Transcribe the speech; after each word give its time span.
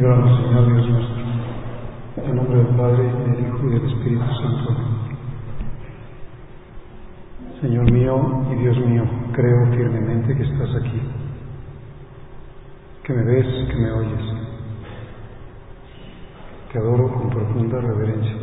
Libramos, 0.00 0.40
Señor 0.40 0.66
Dios 0.66 0.88
nuestro, 0.88 2.24
en 2.24 2.34
nombre 2.34 2.56
del 2.56 2.74
Padre, 2.74 3.02
del 3.02 3.46
Hijo 3.46 3.66
y 3.66 3.70
del 3.70 3.86
Espíritu 3.86 4.24
Santo. 4.24 4.76
Señor 7.60 7.92
mío 7.92 8.46
y 8.50 8.54
Dios 8.62 8.78
mío, 8.78 9.04
creo 9.32 9.66
firmemente 9.66 10.34
que 10.34 10.42
estás 10.42 10.74
aquí, 10.76 11.02
que 13.04 13.12
me 13.12 13.24
ves, 13.24 13.46
que 13.68 13.76
me 13.76 13.92
oyes. 13.92 14.24
Te 16.72 16.78
adoro 16.78 17.12
con 17.12 17.28
profunda 17.28 17.78
reverencia. 17.82 18.36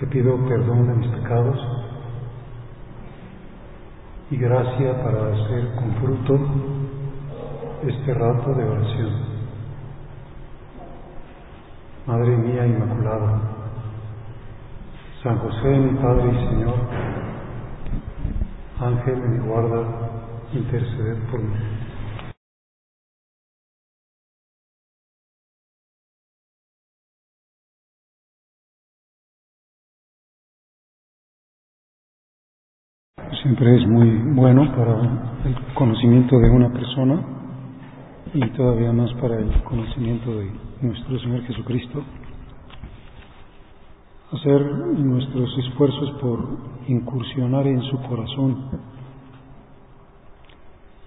Te 0.00 0.06
pido 0.08 0.36
perdón 0.46 0.88
de 0.88 0.94
mis 0.96 1.08
pecados 1.12 1.58
y 4.30 4.36
gracia 4.36 5.02
para 5.02 5.28
hacer 5.32 5.74
con 5.76 5.92
fruto 5.94 6.85
este 7.84 8.14
rato 8.14 8.54
de 8.54 8.64
oración. 8.64 9.10
Madre 12.06 12.36
mía 12.36 12.66
Inmaculada, 12.66 13.40
San 15.22 15.38
José, 15.38 15.68
mi 15.68 15.98
Padre 15.98 16.30
y 16.32 16.48
Señor, 16.48 16.74
Ángel 18.80 19.22
de 19.22 19.28
mi 19.28 19.46
guarda, 19.46 19.84
interceder 20.52 21.16
por 21.30 21.40
mí. 21.40 21.56
Siempre 33.42 33.76
es 33.76 33.86
muy 33.86 34.10
bueno 34.34 34.64
para 34.74 35.00
el 35.44 35.74
conocimiento 35.74 36.38
de 36.38 36.50
una 36.50 36.72
persona 36.72 37.36
y 38.36 38.50
todavía 38.50 38.92
más 38.92 39.10
para 39.14 39.38
el 39.38 39.62
conocimiento 39.62 40.30
de 40.36 40.50
nuestro 40.82 41.18
Señor 41.20 41.42
Jesucristo, 41.46 42.02
hacer 44.30 44.60
nuestros 44.62 45.56
esfuerzos 45.58 46.10
por 46.20 46.46
incursionar 46.86 47.66
en 47.66 47.80
su 47.84 47.96
corazón. 48.02 48.68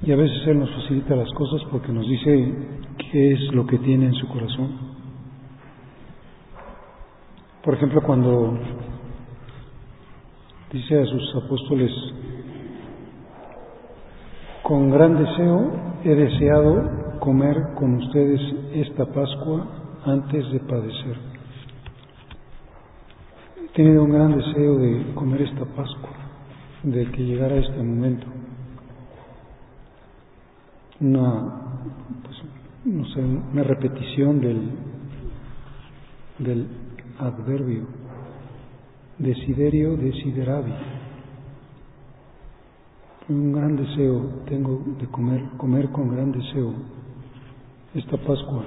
Y 0.02 0.12
a 0.12 0.16
veces 0.16 0.48
Él 0.48 0.60
nos 0.60 0.72
facilita 0.72 1.16
las 1.16 1.32
cosas 1.34 1.62
porque 1.70 1.92
nos 1.92 2.08
dice 2.08 2.56
qué 3.12 3.34
es 3.34 3.54
lo 3.54 3.68
que 3.68 3.78
tiene 3.78 4.08
en 4.08 4.16
su 4.16 4.28
corazón. 4.28 4.72
Por 7.64 7.76
ejemplo, 7.76 8.02
cuando 8.02 8.58
dice 10.72 11.00
a 11.00 11.06
sus 11.06 11.36
apóstoles, 11.36 11.92
con 14.64 14.90
gran 14.90 15.24
deseo 15.24 15.72
he 16.04 16.16
deseado 16.16 16.99
comer 17.20 17.74
con 17.76 17.96
ustedes 17.96 18.42
esta 18.74 19.06
Pascua 19.06 19.68
antes 20.06 20.52
de 20.52 20.60
padecer. 20.62 21.18
He 23.58 23.68
tenido 23.74 24.04
un 24.04 24.12
gran 24.12 24.38
deseo 24.38 24.78
de 24.78 25.14
comer 25.14 25.42
esta 25.42 25.66
Pascua, 25.66 26.10
de 26.84 27.06
que 27.12 27.24
llegara 27.24 27.56
este 27.56 27.78
momento. 27.78 28.28
Una, 31.02 31.62
pues, 32.24 32.38
no 32.86 33.06
sé, 33.14 33.22
una 33.22 33.64
repetición 33.64 34.42
del, 34.42 34.70
del 36.40 36.68
adverbio 37.20 37.86
desiderio 39.18 39.98
desideravi. 39.98 40.74
Un 43.28 43.54
gran 43.54 43.76
deseo 43.76 44.42
tengo 44.48 44.82
de 45.00 45.06
comer, 45.08 45.44
comer 45.58 45.90
con 45.90 46.10
gran 46.10 46.32
deseo 46.32 46.74
esta 47.96 48.18
Pascua, 48.18 48.64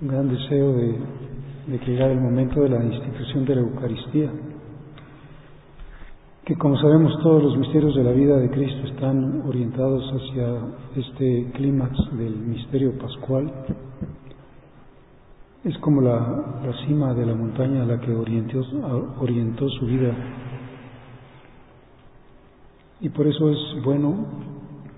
un 0.00 0.08
gran 0.08 0.28
deseo 0.28 0.72
de, 0.72 0.98
de 1.66 1.78
que 1.80 1.96
el 1.98 2.20
momento 2.20 2.62
de 2.62 2.70
la 2.70 2.82
institución 2.82 3.44
de 3.44 3.54
la 3.56 3.60
Eucaristía, 3.60 4.30
que 6.44 6.56
como 6.56 6.78
sabemos 6.78 7.12
todos 7.22 7.42
los 7.42 7.58
misterios 7.58 7.94
de 7.94 8.02
la 8.02 8.12
vida 8.12 8.38
de 8.38 8.50
Cristo 8.50 8.86
están 8.86 9.42
orientados 9.46 10.02
hacia 10.14 10.58
este 10.96 11.50
clímax 11.52 11.96
del 12.16 12.36
misterio 12.36 12.96
pascual, 12.98 13.52
es 15.62 15.76
como 15.78 16.00
la, 16.00 16.60
la, 16.64 16.86
cima 16.86 17.12
de 17.12 17.26
la 17.26 17.34
montaña 17.34 17.82
a 17.82 17.86
la 17.86 18.00
que 18.00 18.14
orientó, 18.14 18.64
orientó 19.20 19.68
su 19.68 19.84
vida. 19.84 20.14
Y 23.02 23.10
por 23.10 23.26
eso 23.26 23.50
es 23.50 23.84
bueno, 23.84 24.26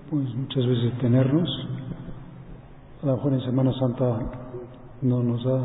pues 0.09 0.33
muchas 0.35 0.65
veces 0.65 0.97
tenernos. 0.99 1.49
A 3.03 3.05
lo 3.05 3.17
mejor 3.17 3.33
en 3.33 3.41
Semana 3.41 3.73
Santa 3.73 4.17
no 5.01 5.21
nos 5.21 5.43
da, 5.43 5.59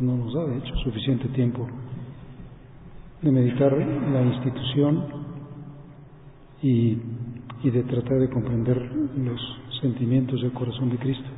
no 0.00 0.16
nos 0.16 0.34
da 0.34 0.44
de 0.44 0.58
hecho 0.58 0.74
suficiente 0.82 1.28
tiempo 1.28 1.64
de 3.22 3.30
meditar 3.30 3.72
la 3.72 4.22
institución 4.22 5.04
y, 6.60 6.98
y 7.62 7.70
de 7.70 7.84
tratar 7.84 8.18
de 8.18 8.28
comprender 8.28 8.76
los 9.18 9.40
sentimientos 9.80 10.42
del 10.42 10.52
corazón 10.52 10.90
de 10.90 10.98
Cristo. 10.98 11.28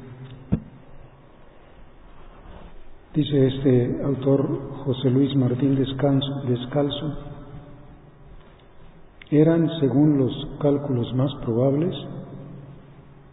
Dice 3.12 3.46
este 3.46 4.02
autor 4.02 4.58
José 4.86 5.10
Luis 5.10 5.36
Martín 5.36 5.76
Descalzo, 5.76 6.44
Descalzo, 6.48 7.18
eran, 9.30 9.68
según 9.80 10.16
los 10.16 10.48
cálculos 10.60 11.12
más 11.14 11.34
probables, 11.44 11.94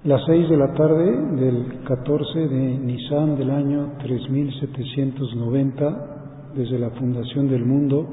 las 0.08 0.26
seis 0.26 0.48
de 0.48 0.56
la 0.56 0.74
tarde 0.74 1.12
del 1.36 1.84
14 1.84 2.48
de 2.48 2.78
Nisan 2.78 3.36
del 3.36 3.52
año 3.52 3.96
3790, 4.00 6.54
desde 6.56 6.80
la 6.80 6.92
fundación 6.92 7.50
del 7.50 7.66
mundo, 7.66 8.08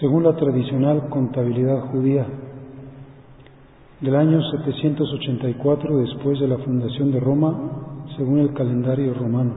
según 0.00 0.24
la 0.24 0.34
tradicional 0.34 1.10
contabilidad 1.10 1.90
judía, 1.90 2.26
del 4.00 4.16
año 4.16 4.40
784 4.50 5.98
después 5.98 6.40
de 6.40 6.48
la 6.48 6.56
fundación 6.56 7.12
de 7.12 7.20
Roma, 7.20 8.06
según 8.16 8.38
el 8.38 8.54
calendario 8.54 9.12
romano. 9.12 9.52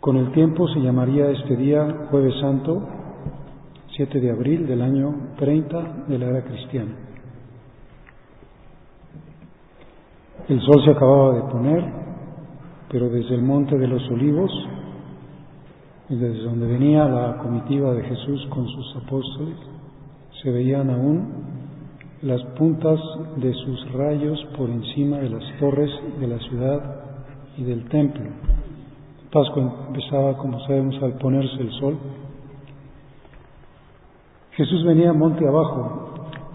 Con 0.00 0.18
el 0.18 0.30
tiempo 0.32 0.68
se 0.68 0.80
llamaría 0.80 1.30
este 1.30 1.56
día 1.56 2.08
Jueves 2.10 2.34
Santo, 2.38 2.86
7 3.96 4.20
de 4.20 4.30
abril 4.30 4.66
del 4.66 4.82
año 4.82 5.30
30 5.38 6.04
de 6.06 6.18
la 6.18 6.26
era 6.26 6.44
cristiana. 6.44 7.09
El 10.50 10.60
sol 10.62 10.82
se 10.84 10.90
acababa 10.90 11.32
de 11.36 11.42
poner, 11.42 11.84
pero 12.88 13.08
desde 13.08 13.36
el 13.36 13.42
monte 13.42 13.78
de 13.78 13.86
los 13.86 14.02
olivos, 14.10 14.50
desde 16.08 16.42
donde 16.42 16.66
venía 16.66 17.04
la 17.04 17.36
comitiva 17.36 17.94
de 17.94 18.02
Jesús 18.02 18.48
con 18.50 18.66
sus 18.66 18.96
apóstoles, 18.96 19.56
se 20.42 20.50
veían 20.50 20.90
aún 20.90 21.28
las 22.22 22.42
puntas 22.58 22.98
de 23.36 23.54
sus 23.54 23.92
rayos 23.92 24.44
por 24.56 24.68
encima 24.68 25.18
de 25.18 25.30
las 25.30 25.44
torres 25.60 25.90
de 26.18 26.26
la 26.26 26.38
ciudad 26.40 26.96
y 27.56 27.62
del 27.62 27.88
templo. 27.88 28.28
Pascua 29.30 29.86
empezaba, 29.86 30.36
como 30.36 30.58
sabemos, 30.66 31.00
al 31.00 31.12
ponerse 31.12 31.60
el 31.60 31.70
sol. 31.78 31.96
Jesús 34.56 34.84
venía 34.84 35.12
monte 35.12 35.46
abajo, 35.46 36.09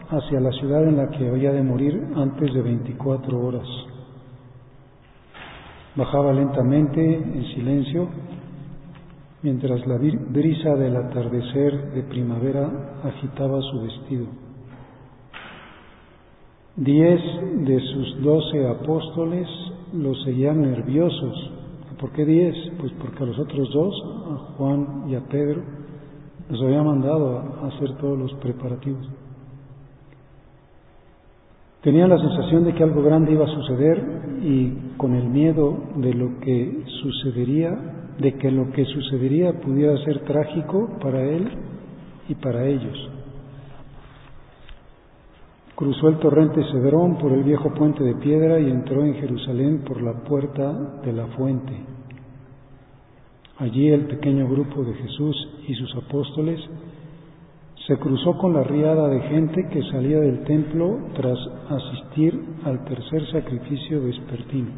hacia 0.09 0.39
la 0.39 0.51
ciudad 0.51 0.83
en 0.83 0.97
la 0.97 1.09
que 1.09 1.27
había 1.27 1.51
de 1.51 1.63
morir 1.63 2.07
antes 2.15 2.53
de 2.53 2.61
24 2.61 3.39
horas. 3.39 3.67
Bajaba 5.95 6.33
lentamente, 6.33 7.15
en 7.15 7.45
silencio, 7.55 8.09
mientras 9.41 9.85
la 9.87 9.97
brisa 9.97 10.75
del 10.75 10.95
atardecer 10.95 11.93
de 11.93 12.03
primavera 12.03 12.99
agitaba 13.03 13.61
su 13.61 13.81
vestido. 13.81 14.25
Diez 16.75 17.21
de 17.65 17.79
sus 17.79 18.21
doce 18.21 18.67
apóstoles 18.67 19.47
lo 19.93 20.13
seguían 20.25 20.61
nerviosos 20.61 21.55
¿Por 21.99 22.11
qué 22.11 22.25
diez? 22.25 22.55
Pues 22.79 22.91
porque 22.99 23.23
a 23.23 23.25
los 23.25 23.39
otros 23.39 23.69
dos, 23.73 23.95
a 24.31 24.35
Juan 24.57 25.05
y 25.07 25.15
a 25.15 25.21
Pedro, 25.21 25.63
Los 26.49 26.61
había 26.61 26.83
mandado 26.83 27.39
a 27.39 27.67
hacer 27.67 27.95
todos 27.97 28.19
los 28.19 28.33
preparativos. 28.35 29.07
Tenía 31.85 32.07
la 32.07 32.17
sensación 32.17 32.63
de 32.63 32.73
que 32.73 32.81
algo 32.81 33.03
grande 33.03 33.31
iba 33.31 33.45
a 33.45 33.53
suceder 33.53 34.03
y 34.41 34.97
con 34.97 35.13
el 35.13 35.29
miedo 35.29 35.77
de 35.97 36.15
lo 36.15 36.39
que 36.39 36.83
sucedería, 37.03 37.77
de 38.17 38.33
que 38.39 38.49
lo 38.49 38.71
que 38.71 38.85
sucedería 38.85 39.53
pudiera 39.61 39.95
ser 40.03 40.21
trágico 40.21 40.97
para 40.99 41.21
él 41.21 41.47
y 42.27 42.33
para 42.33 42.65
ellos. 42.65 42.97
Cruzó 45.75 46.07
el 46.07 46.17
torrente 46.17 46.63
Cedrón 46.71 47.19
por 47.19 47.31
el 47.31 47.43
viejo 47.43 47.71
puente 47.75 48.03
de 48.03 48.15
piedra 48.15 48.59
y 48.59 48.67
entró 48.67 49.05
en 49.05 49.13
Jerusalén 49.13 49.83
por 49.87 50.01
la 50.01 50.23
puerta 50.23 50.73
de 51.05 51.13
la 51.13 51.27
fuente. 51.37 51.85
Allí 53.59 53.89
el 53.89 54.07
pequeño 54.07 54.49
grupo 54.49 54.83
de 54.83 54.95
Jesús 54.95 55.35
y 55.67 55.75
sus 55.75 55.95
apóstoles 55.97 56.59
se 57.87 57.97
cruzó 57.97 58.37
con 58.37 58.53
la 58.53 58.63
riada 58.63 59.07
de 59.09 59.21
gente 59.21 59.67
que 59.69 59.83
salía 59.91 60.19
del 60.19 60.43
templo 60.43 60.97
tras 61.13 61.37
asistir 61.69 62.39
al 62.63 62.83
tercer 62.85 63.25
sacrificio 63.31 64.03
vespertino. 64.03 64.71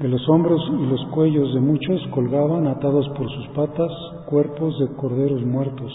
De 0.00 0.08
los 0.08 0.28
hombros 0.28 0.60
y 0.80 0.86
los 0.86 1.04
cuellos 1.08 1.54
de 1.54 1.60
muchos 1.60 2.00
colgaban, 2.08 2.66
atados 2.66 3.08
por 3.10 3.30
sus 3.30 3.48
patas, 3.48 3.92
cuerpos 4.26 4.78
de 4.80 4.88
corderos 4.96 5.42
muertos. 5.44 5.92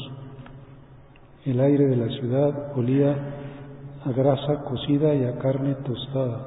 El 1.44 1.60
aire 1.60 1.88
de 1.88 1.96
la 1.98 2.08
ciudad 2.20 2.78
olía 2.78 3.16
a 4.06 4.12
grasa 4.12 4.64
cocida 4.64 5.14
y 5.14 5.26
a 5.26 5.38
carne 5.40 5.76
tostada. 5.84 6.46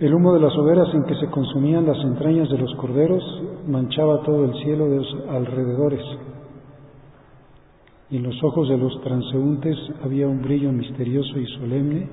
El 0.00 0.14
humo 0.14 0.32
de 0.32 0.40
las 0.40 0.56
hogueras 0.56 0.94
en 0.94 1.04
que 1.04 1.16
se 1.16 1.26
consumían 1.26 1.86
las 1.86 1.98
entrañas 2.04 2.48
de 2.48 2.58
los 2.58 2.72
corderos 2.76 3.22
manchaba 3.66 4.22
todo 4.22 4.44
el 4.44 4.54
cielo 4.62 4.88
de 4.88 4.96
los 4.96 5.16
alrededores. 5.28 6.00
En 8.10 8.22
los 8.22 8.42
ojos 8.42 8.68
de 8.70 8.78
los 8.78 8.98
transeúntes 9.02 9.76
había 10.02 10.26
un 10.26 10.40
brillo 10.40 10.72
misterioso 10.72 11.38
y 11.38 11.46
solemne, 11.58 12.08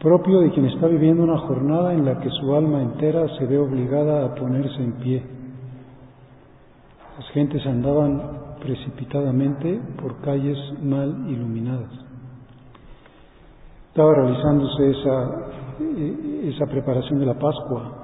propio 0.00 0.40
de 0.40 0.50
quien 0.50 0.66
está 0.66 0.88
viviendo 0.88 1.22
una 1.22 1.38
jornada 1.38 1.94
en 1.94 2.04
la 2.04 2.18
que 2.18 2.28
su 2.30 2.52
alma 2.52 2.82
entera 2.82 3.28
se 3.38 3.46
ve 3.46 3.58
obligada 3.58 4.26
a 4.26 4.34
ponerse 4.34 4.82
en 4.82 4.92
pie. 4.94 5.22
Las 7.16 7.28
gentes 7.28 7.64
andaban 7.64 8.56
precipitadamente 8.60 9.80
por 10.00 10.20
calles 10.20 10.58
mal 10.82 11.30
iluminadas. 11.30 11.92
Estaba 13.90 14.14
realizándose 14.14 14.90
esa, 14.90 15.30
eh, 15.80 16.52
esa 16.54 16.66
preparación 16.66 17.20
de 17.20 17.26
la 17.26 17.34
Pascua, 17.34 17.98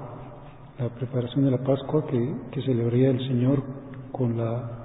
la 0.79 0.89
preparación 0.89 1.43
de 1.43 1.51
la 1.51 1.57
Pascua 1.57 2.05
que, 2.05 2.35
que 2.51 2.61
celebraría 2.61 3.09
el 3.09 3.19
Señor 3.27 3.63
con 4.13 4.37
la 4.37 4.78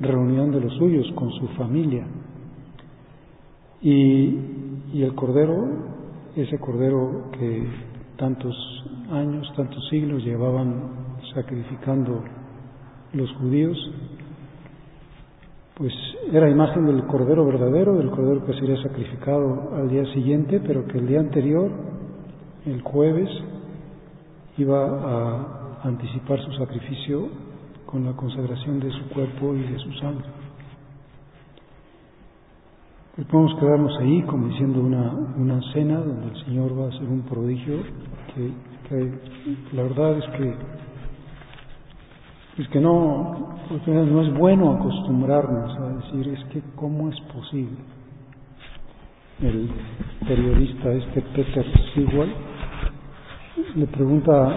reunión 0.00 0.50
de 0.50 0.60
los 0.60 0.74
suyos, 0.74 1.06
con 1.14 1.30
su 1.32 1.48
familia. 1.48 2.06
Y, 3.82 4.38
y 4.92 5.02
el 5.02 5.14
Cordero, 5.14 5.66
ese 6.34 6.58
Cordero 6.58 7.30
que 7.32 7.66
tantos 8.16 8.54
años, 9.10 9.50
tantos 9.56 9.86
siglos 9.88 10.24
llevaban 10.24 11.16
sacrificando 11.34 12.22
los 13.12 13.30
judíos, 13.32 13.76
pues 15.76 15.92
era 16.32 16.48
imagen 16.48 16.86
del 16.86 17.04
cordero 17.06 17.44
verdadero, 17.44 17.96
del 17.96 18.10
cordero 18.10 18.44
que 18.46 18.54
sería 18.54 18.82
sacrificado 18.82 19.74
al 19.76 19.90
día 19.90 20.04
siguiente, 20.14 20.60
pero 20.60 20.86
que 20.86 20.98
el 20.98 21.06
día 21.06 21.20
anterior, 21.20 21.70
el 22.64 22.80
jueves, 22.80 23.28
iba 24.56 24.86
a 24.86 25.80
anticipar 25.84 26.40
su 26.40 26.52
sacrificio 26.52 27.28
con 27.96 28.04
la 28.04 28.12
consagración 28.12 28.78
de 28.78 28.90
su 28.90 29.08
cuerpo 29.08 29.54
y 29.54 29.60
de 29.60 29.78
su 29.78 29.90
sangre. 29.94 30.26
Pues 33.14 33.26
podemos 33.28 33.58
quedarnos 33.58 33.98
ahí 34.00 34.22
como 34.24 34.48
diciendo 34.48 34.82
una, 34.82 35.12
una 35.38 35.62
cena 35.72 36.00
donde 36.00 36.26
el 36.26 36.44
Señor 36.44 36.78
va 36.78 36.84
a 36.84 36.88
hacer 36.88 37.08
un 37.08 37.22
prodigio 37.22 37.78
que, 38.34 38.52
que 38.90 39.18
la 39.72 39.84
verdad 39.84 40.18
es 40.18 40.24
que 40.36 40.54
es 42.62 42.68
que 42.68 42.80
no, 42.80 43.56
no 43.86 44.22
es 44.22 44.34
bueno 44.34 44.72
acostumbrarnos 44.72 45.78
a 45.78 45.88
decir, 45.88 46.34
es 46.34 46.44
que 46.52 46.62
cómo 46.74 47.08
es 47.08 47.18
posible. 47.32 47.78
El 49.40 49.70
periodista 50.28 50.92
este 50.92 51.22
Peter 51.22 51.64
Sewell 51.94 52.34
le 53.74 53.86
pregunta 53.86 54.54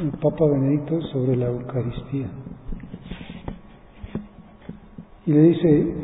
al 0.00 0.10
Papa 0.12 0.46
Benedicto 0.46 1.00
sobre 1.12 1.36
la 1.36 1.46
Eucaristía. 1.46 2.28
Y 5.26 5.32
le 5.32 5.42
dice, 5.42 5.94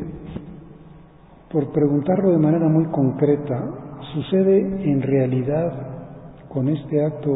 por 1.51 1.73
preguntarlo 1.73 2.33
de 2.33 2.39
manera 2.39 2.69
muy 2.69 2.87
concreta, 2.87 3.71
¿sucede 4.13 4.91
en 4.91 5.01
realidad 5.01 5.73
con 6.49 6.69
este 6.69 7.05
acto 7.05 7.31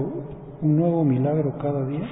un 0.60 0.76
nuevo 0.76 1.05
milagro 1.05 1.56
cada 1.58 1.87
día? 1.87 2.08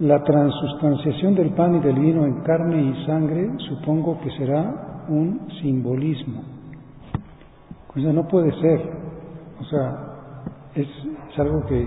La 0.00 0.22
transustanciación 0.22 1.34
del 1.34 1.54
pan 1.54 1.76
y 1.76 1.80
del 1.80 1.98
vino 1.98 2.26
en 2.26 2.40
carne 2.42 2.82
y 2.82 3.06
sangre 3.06 3.50
supongo 3.68 4.20
que 4.20 4.30
será 4.32 5.04
un 5.08 5.48
simbolismo. 5.62 6.42
O 7.94 8.00
sea, 8.00 8.12
no 8.12 8.26
puede 8.26 8.52
ser. 8.60 8.80
O 9.60 9.64
sea, 9.64 10.12
es, 10.74 10.88
algo 11.38 11.64
que, 11.66 11.86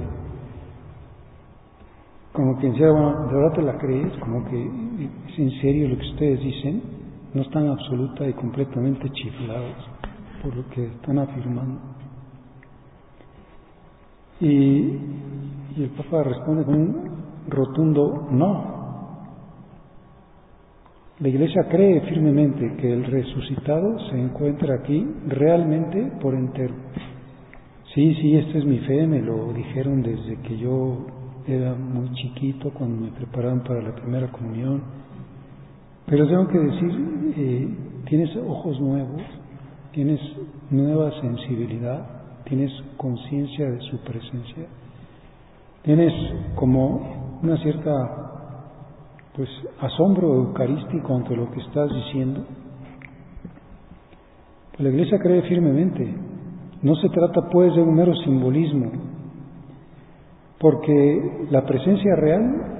como 2.35 2.57
quien 2.57 2.75
sea, 2.75 2.91
bueno, 2.91 3.27
de 3.27 3.35
verdad 3.35 3.53
te 3.53 3.61
la 3.61 3.77
crees, 3.77 4.13
como 4.19 4.45
que 4.45 4.61
es 5.29 5.39
en 5.39 5.51
serio 5.61 5.89
lo 5.89 5.97
que 5.97 6.05
ustedes 6.05 6.39
dicen, 6.41 6.83
no 7.33 7.41
están 7.41 7.67
absoluta 7.67 8.27
y 8.27 8.33
completamente 8.33 9.09
chiflados 9.09 9.75
por 10.43 10.55
lo 10.55 10.69
que 10.69 10.85
están 10.85 11.17
afirmando. 11.19 11.79
Y, 14.39 14.47
y 14.47 15.83
el 15.83 15.89
Papa 15.97 16.23
responde 16.23 16.65
con 16.65 16.75
un 16.75 17.15
rotundo 17.47 18.27
no. 18.31 18.75
La 21.19 21.29
Iglesia 21.29 21.67
cree 21.69 22.01
firmemente 22.01 22.75
que 22.75 22.91
el 22.91 23.05
resucitado 23.05 23.97
se 24.09 24.19
encuentra 24.19 24.75
aquí 24.75 25.07
realmente 25.27 26.11
por 26.21 26.35
entero. 26.35 26.75
Sí, 27.93 28.13
sí, 28.15 28.35
esta 28.35 28.57
es 28.57 28.65
mi 28.65 28.79
fe, 28.79 29.07
me 29.07 29.21
lo 29.21 29.53
dijeron 29.53 30.01
desde 30.01 30.35
que 30.41 30.57
yo 30.57 31.07
era 31.47 31.75
muy 31.75 32.11
chiquito, 32.13 32.71
cuando 32.71 33.05
me 33.05 33.11
preparaban 33.11 33.61
para 33.63 33.81
la 33.81 33.93
primera 33.93 34.31
comunión. 34.31 34.81
Pero 36.05 36.27
tengo 36.27 36.47
que 36.47 36.59
decir, 36.59 37.33
eh, 37.37 37.67
tienes 38.07 38.35
ojos 38.37 38.79
nuevos, 38.79 39.21
tienes 39.91 40.19
nueva 40.71 41.11
sensibilidad, 41.21 42.05
tienes 42.45 42.71
conciencia 42.97 43.69
de 43.69 43.79
su 43.89 43.97
presencia, 43.99 44.65
tienes 45.83 46.13
como 46.55 47.39
una 47.41 47.57
cierta 47.57 48.25
pues 49.35 49.49
asombro 49.81 50.33
eucarístico 50.33 51.13
ante 51.15 51.35
lo 51.35 51.51
que 51.51 51.59
estás 51.59 51.93
diciendo. 51.93 52.45
La 54.77 54.89
Iglesia 54.89 55.19
cree 55.19 55.41
firmemente. 55.43 56.13
No 56.81 56.95
se 56.95 57.09
trata 57.09 57.49
pues 57.49 57.75
de 57.75 57.81
un 57.81 57.95
mero 57.95 58.13
simbolismo, 58.23 58.91
porque 60.59 61.47
la 61.51 61.65
presencia 61.65 62.15
real 62.15 62.75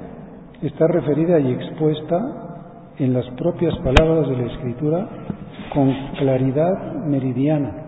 está 0.61 0.87
referida 0.87 1.39
y 1.39 1.51
expuesta 1.51 2.45
en 2.97 3.13
las 3.13 3.25
propias 3.31 3.75
palabras 3.79 4.29
de 4.29 4.37
la 4.37 4.53
Escritura 4.53 5.09
con 5.73 5.93
claridad 6.17 7.05
meridiana. 7.05 7.85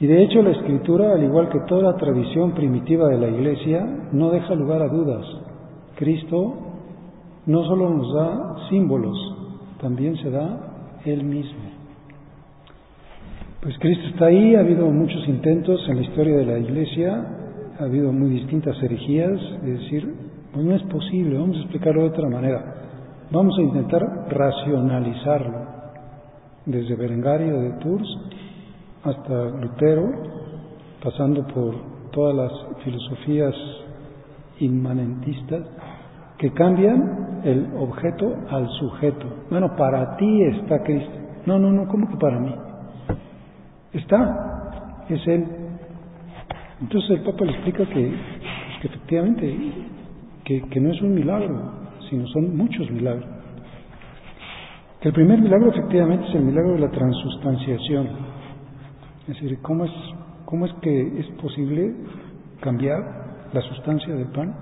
Y 0.00 0.06
de 0.06 0.22
hecho 0.22 0.42
la 0.42 0.50
escritura, 0.50 1.12
al 1.12 1.24
igual 1.24 1.48
que 1.48 1.58
toda 1.66 1.92
la 1.92 1.96
tradición 1.96 2.52
primitiva 2.52 3.08
de 3.08 3.18
la 3.18 3.28
Iglesia, 3.28 3.84
no 4.12 4.30
deja 4.30 4.54
lugar 4.54 4.80
a 4.82 4.88
dudas. 4.88 5.26
Cristo 5.96 6.54
no 7.46 7.64
solo 7.64 7.90
nos 7.90 8.14
da 8.14 8.68
símbolos, 8.68 9.18
también 9.80 10.16
se 10.18 10.30
da 10.30 11.00
Él 11.04 11.24
mismo. 11.24 11.68
Pues 13.60 13.76
Cristo 13.80 14.06
está 14.06 14.26
ahí, 14.26 14.54
ha 14.54 14.60
habido 14.60 14.86
muchos 14.86 15.26
intentos 15.26 15.80
en 15.88 15.96
la 15.96 16.02
historia 16.02 16.36
de 16.36 16.46
la 16.46 16.58
Iglesia, 16.58 17.37
ha 17.78 17.84
habido 17.84 18.12
muy 18.12 18.30
distintas 18.30 18.76
herejías, 18.82 19.40
es 19.62 19.80
decir, 19.80 20.14
pues 20.52 20.64
no 20.64 20.74
es 20.74 20.82
posible, 20.84 21.38
vamos 21.38 21.56
a 21.56 21.60
explicarlo 21.60 22.02
de 22.02 22.08
otra 22.08 22.28
manera. 22.28 22.74
Vamos 23.30 23.58
a 23.58 23.62
intentar 23.62 24.26
racionalizarlo, 24.30 25.58
desde 26.66 26.96
Berengario 26.96 27.60
de 27.60 27.70
Tours 27.80 28.08
hasta 29.04 29.44
Lutero, 29.44 30.10
pasando 31.02 31.46
por 31.46 31.74
todas 32.10 32.34
las 32.34 32.82
filosofías 32.84 33.54
inmanentistas 34.60 35.62
que 36.38 36.52
cambian 36.52 37.40
el 37.44 37.68
objeto 37.78 38.34
al 38.50 38.68
sujeto. 38.80 39.26
Bueno, 39.50 39.76
para 39.76 40.16
ti 40.16 40.42
está 40.42 40.82
Cristo. 40.82 41.12
No, 41.46 41.58
no, 41.58 41.70
no, 41.70 41.86
¿cómo 41.88 42.08
que 42.08 42.16
para 42.16 42.38
mí? 42.38 42.54
Está, 43.92 45.04
es 45.08 45.26
Él. 45.26 45.57
Entonces 46.80 47.10
el 47.10 47.20
Papa 47.22 47.44
le 47.44 47.52
explica 47.52 47.84
que 47.86 48.14
que 48.80 48.88
efectivamente, 48.88 49.72
que, 50.44 50.62
que 50.62 50.80
no 50.80 50.92
es 50.92 51.02
un 51.02 51.14
milagro, 51.14 51.72
sino 52.08 52.26
son 52.28 52.56
muchos 52.56 52.90
milagros. 52.90 53.26
El 55.00 55.12
primer 55.12 55.40
milagro 55.40 55.70
efectivamente 55.70 56.26
es 56.28 56.34
el 56.34 56.42
milagro 56.42 56.72
de 56.72 56.80
la 56.80 56.90
transustanciación. 56.90 58.08
Es 59.22 59.34
decir, 59.34 59.58
¿cómo 59.62 59.84
es, 59.84 59.92
cómo 60.44 60.66
es 60.66 60.72
que 60.80 61.20
es 61.20 61.26
posible 61.40 61.94
cambiar 62.60 62.98
la 63.52 63.60
sustancia 63.62 64.14
del 64.14 64.28
pan? 64.28 64.54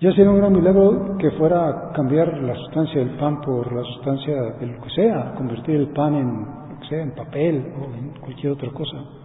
Ya 0.00 0.10
sería 0.10 0.30
un 0.30 0.38
gran 0.38 0.52
milagro 0.52 1.16
que 1.18 1.30
fuera 1.32 1.92
cambiar 1.94 2.36
la 2.42 2.54
sustancia 2.56 3.00
del 3.00 3.16
pan 3.16 3.40
por 3.40 3.72
la 3.72 3.84
sustancia 3.84 4.34
de 4.60 4.66
lo 4.66 4.82
que 4.82 4.90
sea, 4.90 5.34
convertir 5.36 5.76
el 5.76 5.88
pan 5.88 6.14
en 6.14 6.64
sea, 6.88 7.02
en 7.02 7.12
papel 7.12 7.72
o 7.80 7.94
en 7.94 8.20
cualquier 8.20 8.52
otra 8.52 8.70
cosa. 8.70 9.23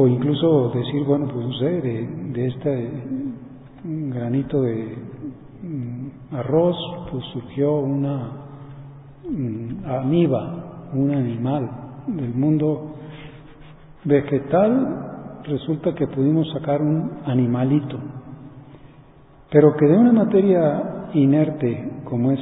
O 0.00 0.06
incluso 0.06 0.70
decir, 0.70 1.02
bueno, 1.02 1.26
pues 1.26 1.44
no 1.44 1.52
sé, 1.54 1.64
de, 1.64 2.46
este 2.46 2.88
granito 3.82 4.62
de 4.62 4.96
mm, 5.60 6.34
arroz, 6.36 6.76
pues 7.10 7.24
surgió 7.32 7.80
una 7.80 8.30
mm, 9.28 9.84
amiba, 9.84 10.90
un 10.94 11.10
animal 11.10 11.68
del 12.06 12.32
mundo 12.32 12.94
vegetal, 14.04 15.40
resulta 15.42 15.92
que 15.96 16.06
pudimos 16.06 16.48
sacar 16.52 16.80
un 16.80 17.14
animalito, 17.26 17.98
pero 19.50 19.74
que 19.76 19.84
de 19.84 19.96
una 19.96 20.12
materia 20.12 21.08
inerte 21.14 22.02
como 22.04 22.30
es 22.30 22.40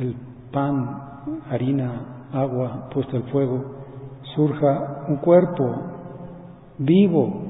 el 0.00 0.14
pan, 0.52 1.00
harina, 1.48 2.26
agua 2.30 2.90
puesta 2.92 3.16
al 3.16 3.22
fuego, 3.30 3.64
surja 4.34 5.06
un 5.08 5.16
cuerpo 5.16 5.94
vivo, 6.78 7.42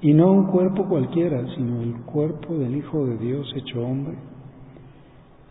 y 0.00 0.14
no 0.14 0.32
un 0.32 0.46
cuerpo 0.46 0.86
cualquiera, 0.88 1.44
sino 1.54 1.82
el 1.82 1.94
cuerpo 2.02 2.54
del 2.54 2.76
Hijo 2.76 3.06
de 3.06 3.18
Dios 3.18 3.52
hecho 3.54 3.82
hombre, 3.82 4.16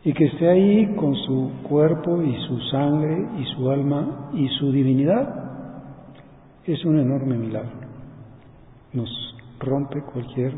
y 0.03 0.13
que 0.13 0.25
esté 0.25 0.50
ahí 0.50 0.96
con 0.96 1.15
su 1.15 1.51
cuerpo 1.63 2.22
y 2.24 2.36
su 2.48 2.60
sangre 2.72 3.27
y 3.39 3.46
su 3.55 3.69
alma 3.69 4.31
y 4.34 4.48
su 4.60 4.72
divinidad, 4.72 5.50
es 6.65 6.84
un 6.86 7.00
enorme 7.00 7.38
milagro. 7.38 7.72
Nos 8.93 9.10
rompe 9.60 10.01
cualquier 10.01 10.53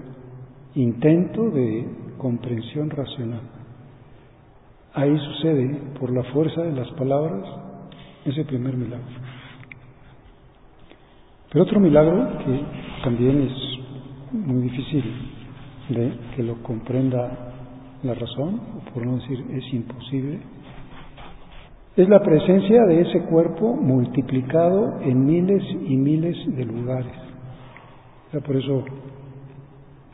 intento 0.75 1.49
de 1.49 1.87
comprensión 2.17 2.89
racional. 2.89 3.41
Ahí 4.93 5.17
sucede, 5.17 5.81
por 5.99 6.11
la 6.11 6.23
fuerza 6.31 6.61
de 6.61 6.73
las 6.73 6.89
palabras, 6.91 7.43
ese 8.25 8.43
primer 8.45 8.75
milagro. 8.75 9.20
Pero 11.51 11.65
otro 11.65 11.81
milagro 11.81 12.29
que 12.45 12.61
también 13.03 13.41
es 13.41 13.51
muy 14.31 14.61
difícil 14.61 15.03
de 15.89 16.13
que 16.33 16.43
lo 16.43 16.63
comprenda 16.63 17.51
la 18.03 18.13
razón, 18.13 18.61
o 18.77 18.93
por 18.93 19.05
no 19.05 19.17
decir 19.17 19.45
es 19.51 19.73
imposible, 19.73 20.39
es 21.97 22.07
la 22.07 22.21
presencia 22.21 22.83
de 22.85 23.01
ese 23.01 23.23
cuerpo 23.23 23.75
multiplicado 23.75 25.01
en 25.01 25.25
miles 25.25 25.61
y 25.87 25.97
miles 25.97 26.37
de 26.55 26.63
lugares. 26.63 27.13
por 28.31 28.55
eso, 28.55 28.85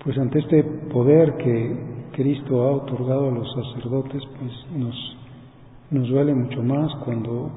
pues 0.03 0.17
ante 0.17 0.39
este 0.39 0.63
poder 0.91 1.37
que 1.37 1.97
Cristo 2.13 2.63
ha 2.63 2.71
otorgado 2.77 3.29
a 3.29 3.31
los 3.31 3.47
sacerdotes, 3.53 4.23
pues 4.39 4.51
nos, 4.75 5.17
nos 5.91 6.09
duele 6.09 6.33
mucho 6.33 6.63
más 6.63 6.91
cuando 7.05 7.51